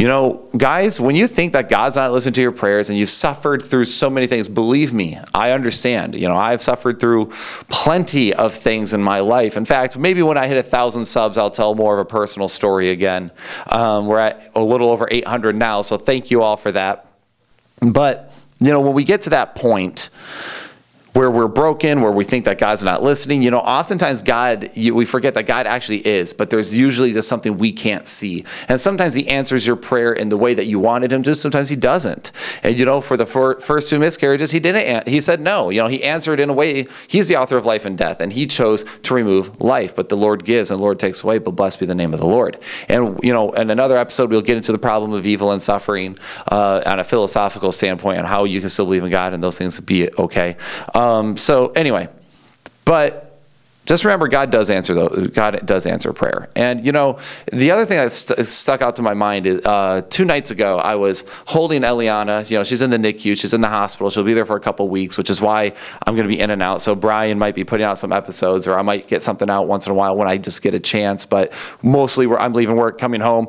you 0.02 0.08
know, 0.08 0.50
guys, 0.58 1.00
when 1.00 1.16
you 1.16 1.28
think 1.28 1.54
that 1.54 1.70
God's 1.70 1.96
not 1.96 2.12
listening 2.12 2.34
to 2.34 2.42
your 2.42 2.52
prayers 2.52 2.90
and 2.90 2.98
you've 2.98 3.12
suffered 3.12 3.62
through 3.62 3.86
so 3.86 4.10
many 4.10 4.26
things, 4.26 4.48
believe 4.48 4.96
me, 4.96 5.20
I 5.32 5.52
understand. 5.52 6.16
You 6.16 6.28
know, 6.28 6.36
I've 6.36 6.64
suffered 6.64 7.00
through 7.00 7.28
plenty 7.70 8.34
of 8.34 8.52
things 8.52 8.96
in 8.96 9.04
my 9.04 9.20
life. 9.20 9.58
In 9.58 9.64
fact, 9.64 10.00
maybe 10.00 10.24
when 10.24 10.40
I 10.40 10.48
hit 10.48 10.58
a 10.58 10.64
thousand 10.64 11.06
subs, 11.06 11.38
I'll 11.38 11.52
tell 11.52 11.76
more 11.76 11.94
of 11.94 12.00
a 12.00 12.10
personal 12.10 12.48
story 12.48 12.90
again. 12.90 13.30
Um, 13.68 14.08
we're 14.08 14.18
at 14.18 14.42
a 14.56 14.60
little 14.60 14.90
over 14.90 15.08
800 15.12 15.56
now, 15.56 15.84
so 15.84 15.98
thank 15.98 16.32
you 16.32 16.42
all 16.42 16.58
for 16.58 16.72
that. 16.72 17.06
But, 17.80 18.34
you 18.60 18.72
know, 18.72 18.82
when 18.82 18.94
we 18.94 19.04
get 19.04 19.22
to 19.22 19.30
that 19.30 19.54
point, 19.54 20.10
where 21.14 21.30
we're 21.30 21.48
broken, 21.48 22.02
where 22.02 22.12
we 22.12 22.24
think 22.24 22.46
that 22.46 22.58
God's 22.58 22.84
not 22.84 23.04
listening. 23.04 23.44
You 23.44 23.52
know, 23.52 23.60
oftentimes 23.60 24.22
God, 24.22 24.70
you, 24.76 24.96
we 24.96 25.06
forget 25.06 25.34
that 25.34 25.46
God 25.46 25.68
actually 25.68 26.06
is, 26.08 26.32
but 26.32 26.50
there's 26.50 26.74
usually 26.74 27.12
just 27.12 27.28
something 27.28 27.58
we 27.58 27.74
can't 27.74 28.08
see. 28.08 28.46
And 28.70 28.80
sometimes 28.80 29.14
He 29.14 29.28
answers 29.28 29.68
your 29.68 29.76
prayer 29.76 30.14
in 30.14 30.30
the 30.30 30.38
way 30.38 30.54
that 30.54 30.66
you 30.66 30.80
wanted 30.80 31.12
Him 31.12 31.24
to, 31.24 31.36
sometimes 31.36 31.70
He 31.70 31.76
doesn't. 31.76 32.32
And, 32.64 32.80
you 32.80 32.86
know, 32.86 33.02
for 33.02 33.18
the 33.18 33.26
for, 33.26 33.60
first 33.60 33.90
two 33.90 34.00
miscarriages, 34.00 34.52
He 34.52 34.60
didn't, 34.60 35.08
He 35.08 35.20
said 35.20 35.42
no. 35.42 35.70
You 35.70 35.82
know, 35.82 35.88
He 35.88 36.04
answered 36.04 36.40
in 36.40 36.50
a 36.50 36.54
way, 36.54 36.86
He's 37.08 37.28
the 37.28 37.36
author 37.36 37.58
of 37.58 37.66
life 37.66 37.86
and 37.86 37.98
death, 37.98 38.22
and 38.22 38.32
He 38.32 38.48
chose 38.48 38.86
to 39.04 39.14
remove 39.14 39.60
life, 39.60 39.96
but 39.96 40.08
the 40.08 40.18
Lord 40.18 40.46
gives 40.46 40.72
and 40.72 40.80
the 40.80 40.84
Lord 40.84 41.00
takes 41.00 41.24
away, 41.24 41.40
but 41.40 41.52
blessed 41.52 41.80
be 41.80 41.86
the 41.86 41.96
name 41.96 42.14
of 42.14 42.20
the 42.20 42.28
Lord. 42.28 42.58
And, 42.88 43.20
you 43.22 43.34
know, 43.34 43.52
in 43.52 43.70
another 43.70 43.98
episode, 43.98 44.30
we'll 44.30 44.42
get 44.42 44.58
into 44.58 44.72
the 44.72 44.80
problem 44.80 45.12
of 45.12 45.28
evil 45.28 45.52
and 45.52 45.62
suffering 45.62 46.18
uh, 46.50 46.82
on 46.86 47.00
a 47.00 47.04
philosophical 47.04 47.72
standpoint 47.72 48.20
on 48.20 48.26
how 48.26 48.46
you 48.46 48.62
can 48.62 48.70
still 48.70 48.86
believe 48.86 49.04
in 49.04 49.10
God 49.10 49.34
and 49.34 49.44
those 49.44 49.58
things 49.58 49.80
be 49.82 50.10
okay. 50.14 50.56
So 51.38 51.68
anyway, 51.70 52.08
but 52.86 53.32
just 53.86 54.06
remember 54.06 54.28
god 54.28 54.52
does 54.52 54.70
answer 54.70 54.94
though 54.94 55.10
god 55.28 55.66
does 55.66 55.86
answer 55.86 56.14
prayer. 56.14 56.50
And 56.56 56.86
you 56.86 56.92
know 56.92 57.20
the 57.52 57.72
other 57.72 57.86
thing 57.86 57.98
that 57.98 58.12
st- 58.12 58.46
stuck 58.48 58.82
out 58.82 58.96
to 58.98 59.02
my 59.02 59.14
mind 59.14 59.46
is 59.46 59.66
uh, 59.66 60.02
two 60.10 60.24
nights 60.24 60.52
ago 60.52 60.78
i 60.78 60.96
was 60.96 61.26
holding 61.48 61.82
eliana 61.82 62.48
you 62.50 62.58
know 62.58 62.64
she's 62.64 62.82
in 62.82 62.90
the 62.90 62.98
nicu 62.98 63.36
she's 63.36 63.54
in 63.54 63.62
the 63.62 63.68
hospital 63.68 64.10
she'll 64.10 64.24
be 64.24 64.34
there 64.34 64.46
for 64.46 64.56
a 64.56 64.60
couple 64.60 64.88
weeks 64.88 65.18
which 65.18 65.30
is 65.30 65.42
why 65.42 65.74
i'm 66.06 66.16
going 66.16 66.28
to 66.28 66.34
be 66.34 66.40
in 66.40 66.52
and 66.52 66.62
out. 66.62 66.82
So 66.82 66.96
brian 66.96 67.40
might 67.40 67.56
be 67.56 67.64
putting 67.64 67.86
out 67.86 67.98
some 67.98 68.12
episodes 68.12 68.68
or 68.68 68.78
i 68.78 68.82
might 68.82 69.08
get 69.08 69.24
something 69.24 69.50
out 69.50 69.68
once 69.68 69.88
in 69.88 69.92
a 69.92 69.96
while 69.96 70.16
when 70.16 70.28
i 70.28 70.38
just 70.38 70.62
get 70.62 70.74
a 70.74 70.80
chance 70.80 71.26
but 71.26 71.52
mostly 71.82 72.28
where 72.28 72.40
i'm 72.40 72.54
leaving 72.54 72.76
work 72.76 72.98
coming 72.98 73.22
home 73.22 73.48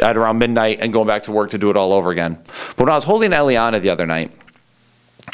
at 0.00 0.16
around 0.16 0.38
midnight 0.38 0.78
and 0.80 0.92
going 0.92 1.06
back 1.06 1.22
to 1.24 1.32
work 1.32 1.50
to 1.50 1.58
do 1.58 1.68
it 1.68 1.76
all 1.76 1.92
over 1.92 2.10
again. 2.10 2.38
But 2.76 2.80
when 2.80 2.90
i 2.90 2.94
was 2.94 3.04
holding 3.04 3.30
eliana 3.30 3.80
the 3.80 3.90
other 3.90 4.06
night 4.06 4.30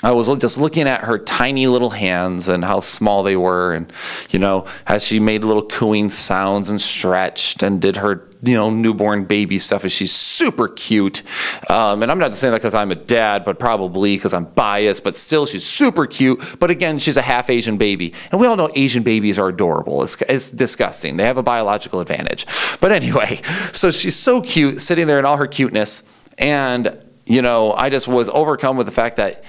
I 0.02 0.12
was 0.12 0.28
just 0.38 0.58
looking 0.58 0.86
at 0.86 1.04
her 1.04 1.18
tiny 1.18 1.66
little 1.66 1.90
hands 1.90 2.48
and 2.48 2.64
how 2.64 2.80
small 2.80 3.22
they 3.22 3.36
were, 3.36 3.72
and 3.72 3.90
you 4.30 4.38
know, 4.38 4.66
as 4.86 5.06
she 5.06 5.18
made 5.18 5.42
little 5.42 5.66
cooing 5.66 6.10
sounds 6.10 6.68
and 6.68 6.80
stretched 6.80 7.62
and 7.62 7.80
did 7.80 7.96
her 7.96 8.28
you 8.42 8.54
know 8.54 8.70
newborn 8.70 9.24
baby 9.24 9.58
stuff. 9.58 9.82
And 9.82 9.92
she's 9.92 10.12
super 10.12 10.68
cute. 10.68 11.22
Um, 11.70 12.02
and 12.02 12.12
I'm 12.12 12.18
not 12.18 12.34
saying 12.34 12.52
that 12.52 12.58
because 12.58 12.74
I'm 12.74 12.90
a 12.90 12.96
dad, 12.96 13.44
but 13.44 13.58
probably 13.58 14.16
because 14.16 14.34
I'm 14.34 14.44
biased. 14.44 15.02
But 15.02 15.16
still, 15.16 15.46
she's 15.46 15.64
super 15.64 16.06
cute. 16.06 16.56
But 16.58 16.70
again, 16.70 16.98
she's 16.98 17.16
a 17.16 17.22
half 17.22 17.48
Asian 17.48 17.78
baby, 17.78 18.12
and 18.30 18.40
we 18.40 18.46
all 18.46 18.56
know 18.56 18.70
Asian 18.74 19.02
babies 19.02 19.38
are 19.38 19.48
adorable. 19.48 20.02
It's, 20.02 20.20
it's 20.22 20.50
disgusting. 20.50 21.16
They 21.16 21.24
have 21.24 21.38
a 21.38 21.42
biological 21.42 22.00
advantage. 22.00 22.46
But 22.80 22.92
anyway, 22.92 23.40
so 23.72 23.90
she's 23.90 24.16
so 24.16 24.42
cute, 24.42 24.80
sitting 24.80 25.06
there 25.06 25.18
in 25.18 25.24
all 25.24 25.38
her 25.38 25.46
cuteness, 25.46 26.02
and 26.38 26.98
you 27.24 27.42
know, 27.42 27.72
I 27.72 27.90
just 27.90 28.06
was 28.06 28.28
overcome 28.28 28.76
with 28.76 28.86
the 28.86 28.92
fact 28.92 29.16
that 29.16 29.42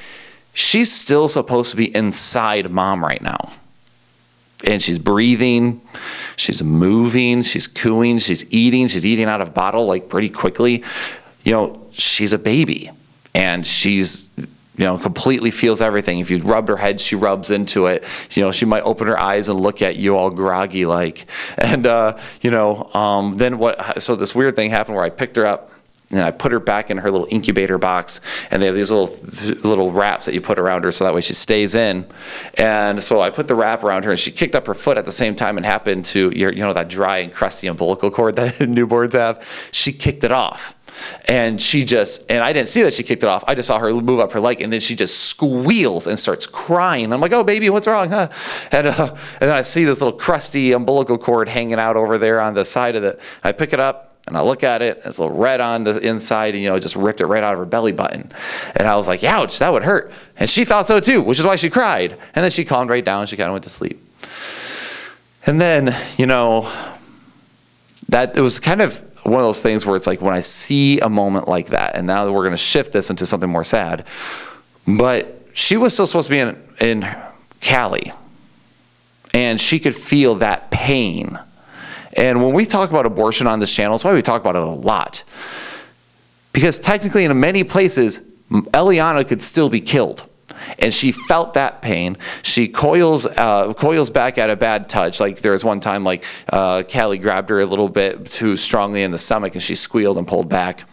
she's 0.58 0.92
still 0.92 1.28
supposed 1.28 1.70
to 1.70 1.78
be 1.78 1.96
inside 1.96 2.72
mom 2.72 3.06
right 3.06 3.22
now. 3.22 3.38
And 4.66 4.82
she's 4.82 4.98
breathing, 4.98 5.82
she's 6.36 6.64
moving, 6.64 7.44
she's 7.44 7.68
cooing, 7.68 8.18
she's 8.18 8.52
eating, 8.52 8.88
she's 8.88 9.06
eating 9.06 9.26
out 9.26 9.40
of 9.40 9.54
bottle 9.54 9.86
like 9.86 10.10
pretty 10.10 10.32
quickly. 10.32 10.84
You 11.44 11.52
know, 11.52 11.88
she's 11.92 12.34
a 12.34 12.40
baby 12.40 12.90
and 13.36 13.68
she's 13.68 14.32
you 14.36 14.86
know, 14.86 14.98
completely 14.98 15.52
feels 15.52 15.80
everything. 15.80 16.20
If 16.20 16.30
you 16.32 16.40
rub 16.40 16.68
her 16.68 16.78
head, 16.78 17.02
she 17.02 17.16
rubs 17.16 17.50
into 17.50 17.88
it. 17.88 18.04
You 18.32 18.44
know, 18.44 18.52
she 18.52 18.66
might 18.66 18.84
open 18.84 19.08
her 19.08 19.20
eyes 19.20 19.50
and 19.50 19.60
look 19.60 19.82
at 19.82 19.96
you 19.96 20.16
all 20.16 20.30
groggy 20.30 20.86
like. 20.86 21.26
And, 21.58 21.86
uh, 21.88 22.18
you 22.42 22.52
know, 22.52 22.90
um, 22.94 23.38
then 23.38 23.58
what, 23.58 24.02
so 24.02 24.16
this 24.16 24.34
weird 24.34 24.56
thing 24.56 24.70
happened 24.70 24.96
where 24.96 25.04
I 25.04 25.10
picked 25.10 25.36
her 25.36 25.46
up 25.46 25.72
and 26.10 26.22
I 26.22 26.32
put 26.32 26.52
her 26.54 26.60
back 26.60 26.90
in 26.90 27.00
her 27.00 27.12
little 27.12 27.28
incubator 27.30 27.78
box, 27.78 28.22
and 28.50 28.62
they 28.62 28.68
have 28.68 28.76
these 28.76 28.92
little 28.92 29.14
little 29.68 29.92
wraps 29.92 30.26
that 30.26 30.34
you 30.34 30.42
put 30.42 30.58
around 30.58 30.84
her 30.86 30.92
so 30.92 31.04
that 31.04 31.14
way 31.14 31.22
she 31.22 31.34
stays 31.34 31.76
in. 31.76 32.06
And 32.58 33.04
so 33.04 33.20
I 33.20 33.30
put 33.30 33.48
the 33.48 33.56
wrap 33.56 33.84
around 33.84 34.06
her, 34.06 34.12
and 34.12 34.20
she 34.20 34.32
kicked 34.32 34.56
up 34.56 34.68
her 34.68 34.74
foot 34.74 34.98
at 34.98 35.06
the 35.06 35.12
same 35.12 35.36
time 35.36 35.58
and 35.58 35.66
happened 35.66 36.06
to 36.06 36.32
you 36.34 36.52
know 36.54 36.74
that 36.74 36.88
dry 36.88 37.18
and 37.20 37.34
crusty 37.34 37.68
umbilical 37.68 38.10
cord 38.10 38.36
that 38.38 38.54
newborns 38.56 39.14
have. 39.14 39.70
She 39.72 39.92
kicked 39.92 40.24
it 40.24 40.32
off. 40.32 40.74
And 41.28 41.62
she 41.62 41.84
just, 41.84 42.30
and 42.32 42.42
I 42.42 42.54
didn't 42.54 42.70
see 42.70 42.82
that 42.82 42.94
she 42.94 43.04
kicked 43.04 43.22
it 43.22 43.28
off. 43.28 43.44
I 43.48 43.54
just 43.54 43.68
saw 43.68 43.78
her 43.78 43.94
move 43.94 44.20
up 44.20 44.32
her 44.32 44.40
leg, 44.40 44.62
and 44.62 44.74
then 44.74 44.80
she 44.80 44.96
just 44.96 45.26
squeals 45.26 46.08
and 46.08 46.18
starts 46.18 46.48
crying. 46.48 47.14
I'm 47.14 47.22
like, 47.22 47.34
"Oh, 47.34 47.44
baby, 47.44 47.70
what's 47.70 47.86
wrong?" 47.86 48.10
Huh? 48.10 48.30
And 48.72 48.88
uh, 48.88 49.10
and 49.10 49.42
then 49.42 49.54
I 49.54 49.62
see 49.62 49.84
this 49.84 50.02
little 50.02 50.18
crusty 50.18 50.72
umbilical 50.72 51.18
cord 51.18 51.50
hanging 51.50 51.80
out 51.80 51.98
over 51.98 52.18
there 52.18 52.40
on 52.40 52.56
the 52.56 52.66
side 52.66 52.96
of 52.96 53.04
it. 53.04 53.20
I 53.44 53.52
pick 53.52 53.74
it 53.74 53.80
up, 53.80 54.07
and 54.28 54.38
I 54.38 54.42
look 54.42 54.64
at 54.64 54.82
it, 54.82 55.02
it's 55.06 55.18
a 55.18 55.24
little 55.24 55.38
red 55.38 55.62
on 55.62 55.84
the 55.84 55.98
inside, 56.00 56.54
and 56.54 56.64
you 56.64 56.70
know, 56.70 56.80
just 56.80 56.96
ripped 56.96 57.22
it 57.22 57.26
right 57.26 57.44
out 57.44 57.54
of 57.54 57.60
her 57.60 57.66
belly 57.66 57.94
button. 57.94 58.32
And 58.76 58.88
I 58.88 58.96
was 58.96 59.08
like, 59.08 59.24
ouch, 59.24 59.60
that 59.60 59.72
would 59.72 59.84
hurt. 59.84 60.12
And 60.38 60.50
she 60.50 60.66
thought 60.66 60.86
so 60.88 61.00
too, 61.00 61.22
which 61.22 61.40
is 61.40 61.46
why 61.46 61.56
she 61.56 61.70
cried. 61.70 62.12
And 62.12 62.44
then 62.44 62.52
she 62.52 62.66
calmed 62.66 62.90
right 62.90 63.04
down, 63.04 63.28
she 63.28 63.38
kind 63.38 63.48
of 63.48 63.54
went 63.54 63.64
to 63.64 63.70
sleep. 63.70 64.04
And 65.46 65.62
then, 65.62 65.96
you 66.18 66.26
know, 66.26 66.72
that 68.10 68.38
it 68.38 68.42
was 68.42 68.60
kind 68.60 68.82
of 68.82 69.00
one 69.26 69.40
of 69.42 69.46
those 69.46 69.62
things 69.62 69.86
where 69.86 69.96
it's 69.96 70.08
like 70.08 70.22
when 70.22 70.34
I 70.34 70.42
see 70.42 71.00
a 71.00 71.10
moment 71.10 71.48
like 71.48 71.68
that, 71.68 71.96
and 71.96 72.08
now 72.08 72.30
we're 72.32 72.44
going 72.44 72.52
to 72.52 72.58
shift 72.58 72.94
this 72.94 73.10
into 73.10 73.26
something 73.26 73.50
more 73.50 73.64
sad. 73.64 74.06
But 74.88 75.42
she 75.54 75.76
was 75.76 75.94
still 75.94 76.06
supposed 76.06 76.30
to 76.30 76.34
be 76.34 76.40
in, 76.40 76.58
in 76.80 77.16
Callie, 77.68 78.14
and 79.34 79.60
she 79.60 79.80
could 79.80 79.96
feel 79.96 80.36
that 80.36 80.72
pain. 80.72 81.40
And 82.14 82.42
when 82.42 82.54
we 82.54 82.66
talk 82.66 82.90
about 82.90 83.06
abortion 83.06 83.48
on 83.48 83.60
this 83.60 83.74
channel, 83.74 83.94
that's 83.94 84.04
why 84.04 84.14
we 84.14 84.22
talk 84.22 84.42
about 84.42 84.56
it 84.56 84.62
a 84.62 84.66
lot. 84.66 85.24
Because 86.54 86.80
technically, 86.80 87.26
in 87.26 87.40
many 87.40 87.64
places, 87.64 88.32
Eliana 88.50 89.28
could 89.28 89.42
still 89.42 89.70
be 89.70 89.82
killed 89.82 90.28
and 90.80 90.94
she 90.94 91.12
felt 91.12 91.54
that 91.54 91.82
pain. 91.82 92.18
She 92.44 92.68
coils 92.68 93.26
uh, 93.26 93.74
coils 93.74 94.10
back 94.10 94.38
at 94.38 94.50
a 94.50 94.56
bad 94.56 94.90
touch. 94.90 95.20
Like 95.20 95.40
there 95.40 95.52
was 95.52 95.64
one 95.64 95.80
time, 95.80 96.04
like 96.04 96.26
uh, 96.52 96.84
Callie 96.84 97.18
grabbed 97.18 97.50
her 97.50 97.60
a 97.60 97.66
little 97.66 97.90
bit 97.90 98.28
too 98.28 98.58
strongly 98.58 99.04
in 99.04 99.12
the 99.12 99.18
stomach, 99.18 99.54
and 99.54 99.64
she 99.64 99.76
squealed 99.76 100.18
and 100.18 100.28
pulled 100.28 100.50
back. 100.50 100.88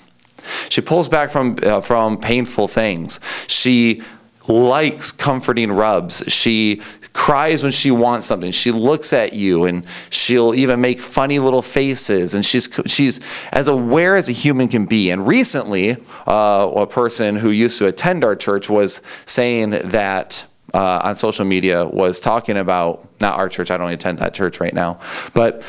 She 0.69 0.81
pulls 0.81 1.09
back 1.09 1.31
from 1.31 1.57
uh, 1.63 1.81
from 1.81 2.19
painful 2.19 2.69
things. 2.69 3.21
She 3.49 4.03
likes 4.49 5.11
comforting 5.13 5.73
rubs. 5.73 6.23
She 6.29 6.83
cries 7.15 7.63
when 7.63 7.73
she 7.73 7.91
wants 7.91 8.27
something. 8.27 8.51
She 8.51 8.71
looks 8.71 9.15
at 9.15 9.33
you 9.33 9.65
and 9.65 9.87
she'll 10.11 10.55
even 10.55 10.81
make 10.83 11.01
funny 11.01 11.39
little 11.39 11.63
faces. 11.63 12.35
And 12.35 12.45
she's 12.45 12.69
she's 12.87 13.21
as 13.51 13.67
aware 13.67 14.17
as 14.17 14.29
a 14.29 14.33
human 14.33 14.69
can 14.69 14.85
be. 14.85 15.11
And 15.11 15.27
recently, 15.27 15.97
uh, 16.27 16.71
a 16.77 16.87
person 16.87 17.37
who 17.37 17.49
used 17.49 17.79
to 17.79 17.87
attend 17.87 18.25
our 18.25 18.37
church 18.37 18.69
was 18.69 19.01
saying 19.25 19.71
that. 19.71 20.47
Uh, 20.73 21.01
on 21.05 21.15
social 21.15 21.45
media 21.45 21.85
was 21.85 22.19
talking 22.19 22.57
about 22.57 23.09
not 23.21 23.39
our 23.39 23.49
church 23.49 23.71
i 23.71 23.77
don't 23.77 23.93
attend 23.93 24.19
that 24.19 24.35
church 24.35 24.59
right 24.59 24.75
now 24.75 24.99
but 25.33 25.63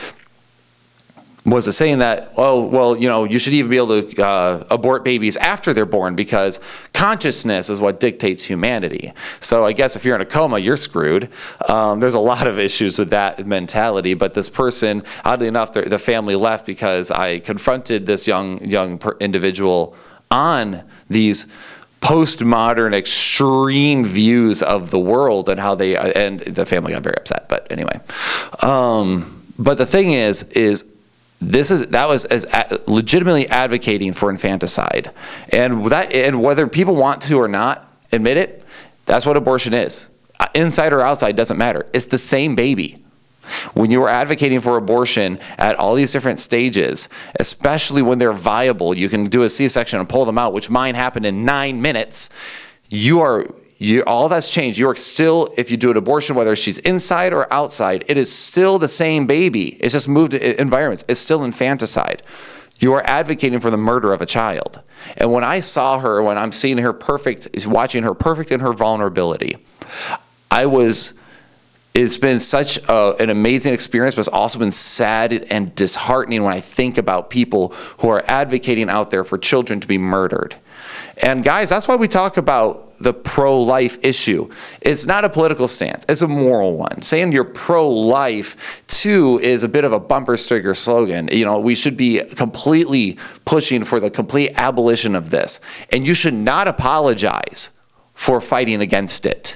was 1.46 1.68
it 1.68 1.74
saying 1.74 2.00
that, 2.00 2.34
oh, 2.38 2.66
well, 2.66 2.98
you 2.98 3.08
know, 3.08 3.24
you 3.24 3.38
should 3.38 3.54
even 3.54 3.70
be 3.70 3.78
able 3.78 4.02
to 4.02 4.26
uh, 4.26 4.64
abort 4.72 5.04
babies 5.04 5.38
after 5.38 5.74
they're 5.74 5.86
born 5.86 6.16
because 6.16 6.60
consciousness 6.92 7.70
is 7.70 7.80
what 7.80 8.00
dictates 8.00 8.44
humanity. 8.44 9.14
So 9.42 9.64
I 9.64 9.72
guess 9.72 9.96
if 9.96 10.04
you're 10.04 10.16
in 10.16 10.22
a 10.22 10.26
coma, 10.26 10.58
you're 10.58 10.76
screwed. 10.76 11.30
Um, 11.70 12.00
there's 12.00 12.16
a 12.16 12.20
lot 12.20 12.48
of 12.48 12.58
issues 12.58 12.98
with 12.98 13.12
that 13.12 13.46
mentality. 13.46 14.16
But 14.16 14.34
this 14.34 14.50
person, 14.50 15.04
oddly 15.24 15.48
enough, 15.48 15.74
the, 15.74 15.84
the 15.84 16.00
family 16.00 16.36
left 16.36 16.66
because 16.66 17.12
I 17.12 17.40
confronted 17.40 18.08
this 18.08 18.28
young 18.28 18.64
young 18.66 19.00
individual 19.20 19.96
on 20.32 20.84
these 21.10 21.46
postmodern 22.02 22.94
extreme 22.94 24.04
views 24.04 24.64
of 24.64 24.90
the 24.90 25.00
world 25.00 25.48
and 25.48 25.60
how 25.60 25.76
they 25.76 25.96
and 25.96 26.40
the 26.40 26.66
family 26.66 26.94
got 26.94 27.04
very 27.04 27.18
upset. 27.18 27.48
But 27.50 27.72
anyway, 27.72 28.00
um, 28.64 29.44
but 29.60 29.78
the 29.78 29.86
thing 29.86 30.12
is, 30.12 30.44
is 30.54 30.95
this 31.46 31.70
is 31.70 31.90
that 31.90 32.08
was 32.08 32.26
as 32.26 32.46
legitimately 32.88 33.48
advocating 33.48 34.14
for 34.14 34.30
infanticide, 34.30 35.12
and 35.50 35.86
that 35.88 36.12
and 36.12 36.42
whether 36.42 36.68
people 36.68 36.96
want 36.96 37.22
to 37.24 37.38
or 37.38 37.48
not 37.48 37.92
admit 38.12 38.38
it, 38.38 38.64
that's 39.06 39.26
what 39.26 39.38
abortion 39.38 39.74
is. 39.74 40.08
Uh, 40.40 40.48
inside 40.54 40.92
or 40.92 41.02
outside 41.02 41.36
doesn't 41.36 41.58
matter. 41.58 41.86
It's 41.94 42.06
the 42.06 42.18
same 42.18 42.56
baby. 42.56 42.98
When 43.74 43.92
you 43.92 44.02
are 44.02 44.10
advocating 44.10 44.60
for 44.60 44.76
abortion 44.76 45.40
at 45.58 45.76
all 45.76 45.94
these 45.94 46.12
different 46.12 46.40
stages, 46.40 47.10
especially 47.40 48.02
when 48.02 48.18
they're 48.18 48.34
viable, 48.34 48.98
you 48.98 49.08
can 49.08 49.28
do 49.28 49.44
a 49.44 49.50
C-section 49.50 50.00
and 50.00 50.10
pull 50.10 50.26
them 50.26 50.40
out, 50.40 50.52
which 50.52 50.70
mine 50.72 50.96
happened 50.96 51.28
in 51.28 51.46
nine 51.46 51.80
minutes. 51.80 52.32
You 52.90 53.22
are 53.22 53.46
you, 53.86 54.04
all 54.08 54.28
that's 54.30 54.52
changed. 54.52 54.80
You 54.80 54.90
are 54.90 54.96
still, 54.96 55.54
if 55.58 55.70
you 55.70 55.78
do 55.78 55.92
an 55.92 55.98
abortion, 55.98 56.36
whether 56.36 56.56
she's 56.56 56.80
inside 56.80 57.34
or 57.34 57.52
outside, 57.54 58.04
it 58.08 58.18
is 58.18 58.32
still 58.32 58.80
the 58.80 58.88
same 58.88 59.28
baby. 59.28 59.78
It's 59.80 59.94
just 59.94 60.10
moved 60.10 60.34
uh, 60.34 60.38
environments. 60.38 61.06
It's 61.08 61.20
still 61.20 61.44
infanticide. 61.44 62.24
You 62.80 62.94
are 62.94 63.04
advocating 63.06 63.60
for 63.60 63.70
the 63.70 63.78
murder 63.78 64.12
of 64.12 64.22
a 64.22 64.26
child. 64.26 64.82
And 65.18 65.32
when 65.32 65.44
I 65.44 65.60
saw 65.60 66.00
her, 66.00 66.22
when 66.24 66.38
I'm 66.38 66.52
seeing 66.52 66.80
her 66.80 66.94
perfect, 66.94 67.68
watching 67.68 68.04
her 68.04 68.16
perfect 68.16 68.52
in 68.52 68.60
her 68.60 68.74
vulnerability, 68.74 69.58
I 70.50 70.66
was, 70.66 71.14
it's 71.96 72.18
been 72.18 72.40
such 72.40 72.78
a, 72.90 73.16
an 73.22 73.30
amazing 73.30 73.74
experience, 73.74 74.16
but 74.16 74.20
it's 74.20 74.28
also 74.28 74.60
been 74.60 74.70
sad 74.70 75.32
and 75.50 75.74
disheartening 75.76 76.44
when 76.44 76.54
I 76.54 76.60
think 76.60 76.98
about 76.98 77.30
people 77.30 77.70
who 78.00 78.10
are 78.10 78.22
advocating 78.28 78.90
out 78.90 79.12
there 79.12 79.24
for 79.24 79.38
children 79.38 79.80
to 79.80 79.88
be 79.88 79.98
murdered. 79.98 80.58
And 81.24 81.42
guys, 81.42 81.70
that's 81.70 81.88
why 81.88 81.96
we 81.96 82.10
talk 82.10 82.36
about 82.36 83.00
the 83.00 83.14
pro 83.14 83.62
life 83.62 83.98
issue. 84.04 84.50
It's 84.82 85.06
not 85.06 85.24
a 85.24 85.30
political 85.30 85.70
stance, 85.70 86.06
it's 86.10 86.22
a 86.22 86.28
moral 86.28 86.76
one. 86.76 87.02
Saying 87.02 87.32
you're 87.32 87.46
pro 87.46 87.90
life, 87.90 88.84
too, 88.88 89.40
is 89.40 89.64
a 89.64 89.70
bit 89.70 89.86
of 89.86 89.94
a 89.94 90.00
bumper 90.00 90.36
sticker 90.36 90.74
slogan. 90.74 91.30
You 91.32 91.46
know, 91.46 91.62
we 91.62 91.76
should 91.76 91.96
be 91.96 92.22
completely 92.36 93.18
pushing 93.46 93.86
for 93.86 94.02
the 94.02 94.10
complete 94.10 94.52
abolition 94.56 95.16
of 95.16 95.30
this. 95.30 95.62
And 95.94 96.06
you 96.06 96.14
should 96.14 96.34
not 96.34 96.68
apologize 96.68 97.70
for 98.14 98.42
fighting 98.42 98.82
against 98.82 99.26
it 99.26 99.56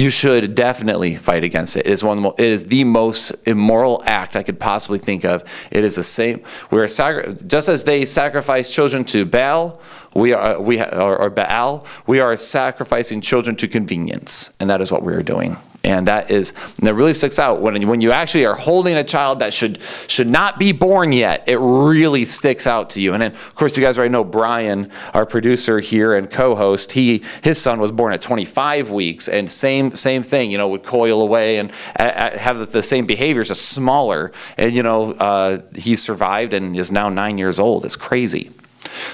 you 0.00 0.08
should 0.08 0.54
definitely 0.54 1.14
fight 1.14 1.44
against 1.44 1.76
it. 1.76 1.86
It 1.86 1.92
is 1.92 2.02
one 2.02 2.22
the 2.22 2.30
it 2.30 2.46
is 2.46 2.64
the 2.66 2.84
most 2.84 3.34
immoral 3.46 4.02
act 4.06 4.34
I 4.34 4.42
could 4.42 4.58
possibly 4.58 4.98
think 4.98 5.24
of. 5.26 5.44
It 5.70 5.84
is 5.84 5.96
the 5.96 6.02
same. 6.02 6.42
We 6.70 6.80
are 6.80 6.88
sacri- 6.88 7.34
just 7.46 7.68
as 7.68 7.84
they 7.84 8.06
sacrifice 8.06 8.74
children 8.74 9.04
to 9.06 9.26
Baal, 9.26 9.78
we 10.14 10.32
are 10.32 10.60
we 10.60 10.80
or, 10.80 11.16
or 11.16 11.30
Baal, 11.30 11.86
we 12.06 12.20
are 12.20 12.36
sacrificing 12.36 13.20
children 13.20 13.56
to 13.56 13.68
convenience, 13.68 14.52
and 14.58 14.68
that 14.70 14.80
is 14.80 14.90
what 14.90 15.02
we 15.02 15.12
are 15.12 15.22
doing. 15.22 15.56
And 15.82 16.08
that 16.08 16.30
is 16.30 16.50
and 16.78 16.86
that 16.86 16.94
really 16.94 17.14
sticks 17.14 17.38
out. 17.38 17.62
When 17.62 17.88
when 17.88 18.02
you 18.02 18.12
actually 18.12 18.44
are 18.44 18.54
holding 18.54 18.96
a 18.96 19.04
child 19.04 19.38
that 19.38 19.54
should 19.54 19.80
should 20.08 20.28
not 20.28 20.58
be 20.58 20.72
born 20.72 21.10
yet 21.12 21.48
it 21.48 21.56
really 21.56 22.26
sticks 22.26 22.66
out 22.66 22.90
to 22.90 23.00
you. 23.00 23.14
And 23.14 23.22
then 23.22 23.32
of 23.32 23.54
course 23.54 23.78
you 23.78 23.82
guys 23.82 23.96
already 23.96 24.12
know 24.12 24.22
brian 24.22 24.90
our 25.14 25.24
producer 25.24 25.80
here 25.80 26.14
and 26.14 26.30
co-host. 26.30 26.92
He 26.92 27.24
his 27.42 27.58
son 27.58 27.80
was 27.80 27.92
born 27.92 28.12
at 28.12 28.20
25 28.20 28.90
weeks 28.90 29.26
and 29.26 29.50
same 29.50 29.92
same 29.92 30.22
thing 30.22 30.50
you 30.50 30.58
know 30.58 30.68
would 30.68 30.82
coil 30.82 31.22
away 31.22 31.56
and 31.56 31.72
have 31.96 32.72
the 32.72 32.82
same 32.82 33.06
behaviors 33.06 33.48
just 33.48 33.70
smaller. 33.70 34.32
And 34.58 34.74
you 34.74 34.82
know 34.82 35.12
uh, 35.12 35.62
he 35.74 35.96
survived 35.96 36.52
and 36.52 36.76
is 36.76 36.92
now 36.92 37.08
nine 37.08 37.38
years 37.38 37.58
old. 37.58 37.86
It's 37.86 37.96
crazy. 37.96 38.50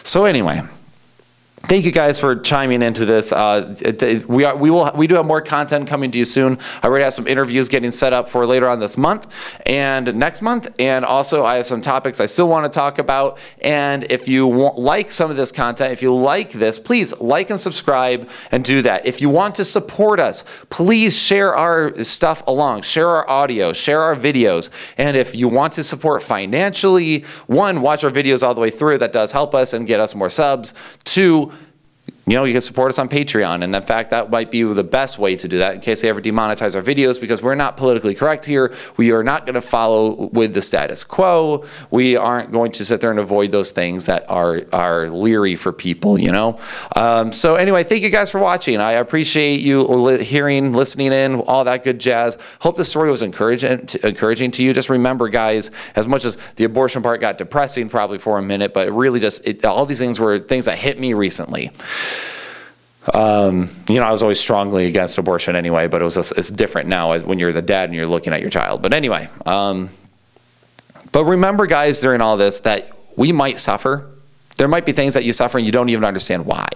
So 0.03 0.25
anyway 0.25 0.63
Thank 1.69 1.85
you 1.85 1.91
guys 1.91 2.21
for 2.21 2.37
chiming 2.37 2.81
into 2.81 3.05
this. 3.05 3.33
Uh, 3.33 3.75
we 4.29 4.45
are, 4.45 4.57
we 4.57 4.71
will 4.71 4.89
we 4.95 5.09
do 5.09 5.17
have 5.17 5.27
more 5.27 5.41
content 5.41 5.89
coming 5.89 6.13
to 6.13 6.19
you 6.19 6.25
soon. 6.25 6.59
I 6.81 6.87
already 6.87 7.03
have 7.03 7.13
some 7.13 7.27
interviews 7.27 7.69
getting 7.69 7.91
set 7.91 8.13
up 8.13 8.29
for 8.29 8.47
later 8.47 8.69
on 8.69 8.79
this 8.79 8.97
month 8.97 9.35
and 9.67 10.15
next 10.15 10.43
month, 10.43 10.73
and 10.79 11.05
also 11.05 11.45
I 11.45 11.57
have 11.57 11.67
some 11.67 11.81
topics 11.81 12.21
I 12.21 12.27
still 12.27 12.49
want 12.49 12.73
to 12.73 12.77
talk 12.79 13.01
about. 13.01 13.41
And 13.63 14.05
if 14.11 14.29
you 14.29 14.47
want, 14.47 14.79
like 14.79 15.11
some 15.11 15.29
of 15.29 15.37
this 15.37 15.51
content, 15.51 15.93
if 15.93 16.03
you 16.03 16.15
like 16.15 16.53
this, 16.53 16.79
please 16.79 17.21
like 17.21 17.51
and 17.51 17.59
subscribe 17.59 18.31
and 18.53 18.65
do 18.65 18.81
that. 18.83 19.05
If 19.05 19.21
you 19.21 19.29
want 19.29 19.57
to 19.57 19.65
support 19.65 20.21
us, 20.21 20.65
please 20.71 21.21
share 21.21 21.53
our 21.53 21.93
stuff 22.05 22.47
along, 22.47 22.83
share 22.83 23.09
our 23.09 23.29
audio, 23.29 23.73
share 23.73 24.03
our 24.03 24.15
videos, 24.15 24.71
and 24.99 25.17
if 25.17 25.35
you 25.35 25.49
want 25.49 25.73
to 25.73 25.83
support 25.83 26.23
financially, 26.23 27.25
one, 27.49 27.81
watch 27.81 28.05
our 28.05 28.11
videos 28.11 28.47
all 28.47 28.55
the 28.55 28.61
way 28.61 28.71
through. 28.71 28.99
That 28.99 29.13
does 29.13 29.33
help 29.33 29.53
us 29.53 29.73
and 29.73 29.85
get 29.85 29.99
us 29.99 30.15
more 30.15 30.31
subs. 30.31 30.73
Two 31.03 31.51
you 32.29 32.35
know, 32.35 32.43
you 32.43 32.53
can 32.53 32.61
support 32.61 32.89
us 32.89 32.99
on 32.99 33.09
Patreon. 33.09 33.63
And 33.63 33.75
in 33.75 33.83
fact, 33.83 34.11
that 34.11 34.31
might 34.31 34.51
be 34.51 34.65
the 34.65 34.83
best 34.83 35.17
way 35.17 35.37
to 35.37 35.47
do 35.47 35.59
that 35.59 35.77
in 35.77 35.81
case 35.81 36.03
they 36.03 36.09
ever 36.09 36.21
demonetize 36.21 36.75
our 36.75 36.83
videos 36.83 37.21
because 37.21 37.41
we're 37.41 37.55
not 37.55 37.77
politically 37.77 38.17
correct 38.17 38.45
here. 38.45 38.75
We 38.97 39.13
are 39.13 39.23
not 39.23 39.47
going 39.47 39.55
to 39.55 39.61
follow 39.61 40.27
with 40.33 40.53
the 40.53 40.61
status 40.61 41.05
quo. 41.05 41.65
We 41.93 42.17
aren't 42.17 42.51
going 42.51 42.73
to 42.73 42.85
sit 42.85 43.01
there 43.01 43.13
and 43.13 43.21
avoid 43.21 43.53
those 43.53 43.71
things 43.71 44.07
that 44.07 44.29
are, 44.29 44.63
are 44.73 45.09
leery 45.09 45.55
for 45.55 45.71
people, 45.71 46.19
you 46.19 46.33
know? 46.33 46.59
Um, 46.97 47.31
so, 47.31 47.55
anyway, 47.55 47.85
thank 47.85 48.03
you 48.03 48.11
guys 48.11 48.29
for 48.29 48.41
watching. 48.41 48.81
I 48.81 48.93
appreciate 48.93 49.61
you 49.61 50.17
hearing, 50.17 50.73
listening 50.73 51.13
in, 51.13 51.37
all 51.43 51.63
that 51.63 51.85
good 51.85 52.01
jazz. 52.01 52.37
Hope 52.61 52.77
this 52.77 52.89
story 52.89 53.09
was 53.09 53.23
encouraging 53.23 53.87
to, 53.87 54.05
encouraging 54.09 54.51
to 54.53 54.65
you. 54.65 54.73
Just 54.73 54.91
remember, 54.91 55.29
guys, 55.29 55.71
as 55.95 56.09
much 56.09 56.25
as 56.25 56.35
the 56.57 56.65
abortion 56.65 57.05
part 57.05 57.21
got 57.21 57.39
depressing 57.39 57.89
probably 57.89 58.19
for 58.19 58.37
a 58.37 58.43
minute, 58.43 58.75
but 58.75 58.89
it 58.89 58.93
really 58.93 59.21
just, 59.21 59.47
it, 59.47 59.65
all 59.65 59.87
these 59.87 60.01
things 60.01 60.19
were 60.19 60.41
things 60.41 60.65
that 60.65 60.77
hit 60.77 60.99
me 60.99 61.15
recently. 61.15 61.71
Um, 63.15 63.71
you 63.89 64.01
know, 64.01 64.07
I 64.07 64.11
was 64.11 64.23
always 64.23 64.41
strongly 64.41 64.87
against 64.87 65.19
abortion 65.19 65.55
anyway, 65.57 65.87
but 65.87 66.01
it 66.01 66.05
was 66.05 66.17
it's 66.17 66.51
different 66.51 66.89
now 66.89 67.13
as 67.13 67.25
when 67.25 67.39
you're 67.39 67.53
the 67.53 67.63
dad 67.63 67.89
and 67.89 67.95
you're 67.95 68.07
looking 68.07 68.33
at 68.33 68.41
your 68.41 68.51
child. 68.51 68.83
But 68.83 68.93
anyway, 68.93 69.29
um, 69.45 69.91
but 71.13 71.25
remember, 71.25 71.67
guys, 71.67 72.01
during 72.01 72.21
all 72.21 72.37
this, 72.37 72.61
that 72.61 72.91
we 73.17 73.33
might 73.33 73.59
suffer. 73.59 74.11
There 74.57 74.69
might 74.69 74.87
be 74.87 74.93
things 74.93 75.15
that 75.15 75.25
you 75.25 75.33
suffer 75.33 75.59
and 75.59 75.67
you 75.67 75.73
don't 75.73 75.89
even 75.89 76.05
understand 76.05 76.47
why. 76.47 76.69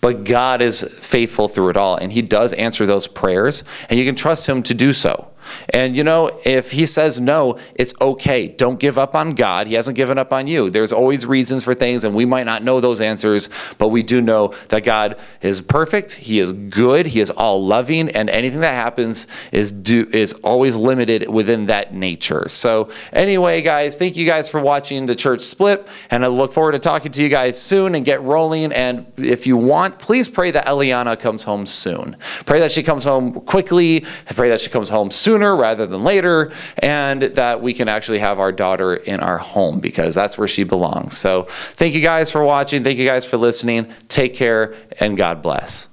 But 0.00 0.24
God 0.24 0.62
is 0.62 0.82
faithful 0.82 1.48
through 1.48 1.70
it 1.70 1.76
all, 1.76 1.96
and 1.96 2.12
He 2.12 2.22
does 2.22 2.52
answer 2.52 2.86
those 2.86 3.06
prayers, 3.06 3.64
and 3.88 3.98
you 3.98 4.04
can 4.04 4.14
trust 4.14 4.46
Him 4.46 4.62
to 4.64 4.74
do 4.74 4.92
so. 4.92 5.28
And 5.70 5.96
you 5.96 6.04
know, 6.04 6.40
if 6.44 6.72
he 6.72 6.86
says 6.86 7.20
no, 7.20 7.58
it's 7.74 7.94
okay. 8.00 8.48
Don't 8.48 8.78
give 8.78 8.98
up 8.98 9.14
on 9.14 9.34
God. 9.34 9.66
He 9.66 9.74
hasn't 9.74 9.96
given 9.96 10.18
up 10.18 10.32
on 10.32 10.46
you. 10.46 10.70
There's 10.70 10.92
always 10.92 11.26
reasons 11.26 11.64
for 11.64 11.74
things, 11.74 12.04
and 12.04 12.14
we 12.14 12.24
might 12.24 12.46
not 12.46 12.62
know 12.62 12.80
those 12.80 13.00
answers, 13.00 13.48
but 13.78 13.88
we 13.88 14.02
do 14.02 14.20
know 14.20 14.48
that 14.68 14.84
God 14.84 15.18
is 15.42 15.60
perfect. 15.60 16.12
He 16.12 16.38
is 16.38 16.52
good. 16.52 17.06
He 17.06 17.20
is 17.20 17.30
all 17.30 17.64
loving, 17.64 18.08
and 18.10 18.30
anything 18.30 18.60
that 18.60 18.74
happens 18.74 19.26
is 19.52 19.72
do 19.72 20.06
is 20.12 20.32
always 20.34 20.76
limited 20.76 21.28
within 21.28 21.66
that 21.66 21.94
nature. 21.94 22.48
So 22.48 22.90
anyway, 23.12 23.62
guys, 23.62 23.96
thank 23.96 24.16
you 24.16 24.26
guys 24.26 24.48
for 24.48 24.60
watching 24.60 25.06
the 25.06 25.14
church 25.14 25.42
split, 25.42 25.86
and 26.10 26.24
I 26.24 26.28
look 26.28 26.52
forward 26.52 26.72
to 26.72 26.78
talking 26.78 27.12
to 27.12 27.22
you 27.22 27.28
guys 27.28 27.60
soon 27.60 27.94
and 27.94 28.04
get 28.04 28.22
rolling. 28.22 28.72
And 28.72 29.06
if 29.16 29.46
you 29.46 29.56
want, 29.56 29.98
please 29.98 30.28
pray 30.28 30.50
that 30.50 30.66
Eliana 30.66 31.18
comes 31.18 31.44
home 31.44 31.66
soon. 31.66 32.16
Pray 32.44 32.60
that 32.60 32.72
she 32.72 32.82
comes 32.82 33.04
home 33.04 33.32
quickly. 33.32 34.04
Pray 34.34 34.48
that 34.48 34.60
she 34.60 34.70
comes 34.70 34.88
home 34.88 35.10
sooner 35.36 35.54
rather 35.54 35.86
than 35.86 36.02
later, 36.02 36.50
and 36.78 37.20
that 37.20 37.60
we 37.60 37.74
can 37.74 37.88
actually 37.88 38.20
have 38.20 38.40
our 38.40 38.52
daughter 38.52 38.94
in 38.94 39.20
our 39.20 39.36
home 39.36 39.80
because 39.80 40.14
that's 40.14 40.38
where 40.38 40.48
she 40.48 40.64
belongs. 40.64 41.16
So 41.16 41.42
thank 41.42 41.94
you 41.94 42.00
guys 42.00 42.30
for 42.30 42.42
watching. 42.42 42.82
Thank 42.82 42.98
you 42.98 43.04
guys 43.06 43.26
for 43.26 43.36
listening. 43.36 43.92
Take 44.08 44.32
care 44.34 44.74
and 44.98 45.14
God 45.14 45.42
bless. 45.42 45.88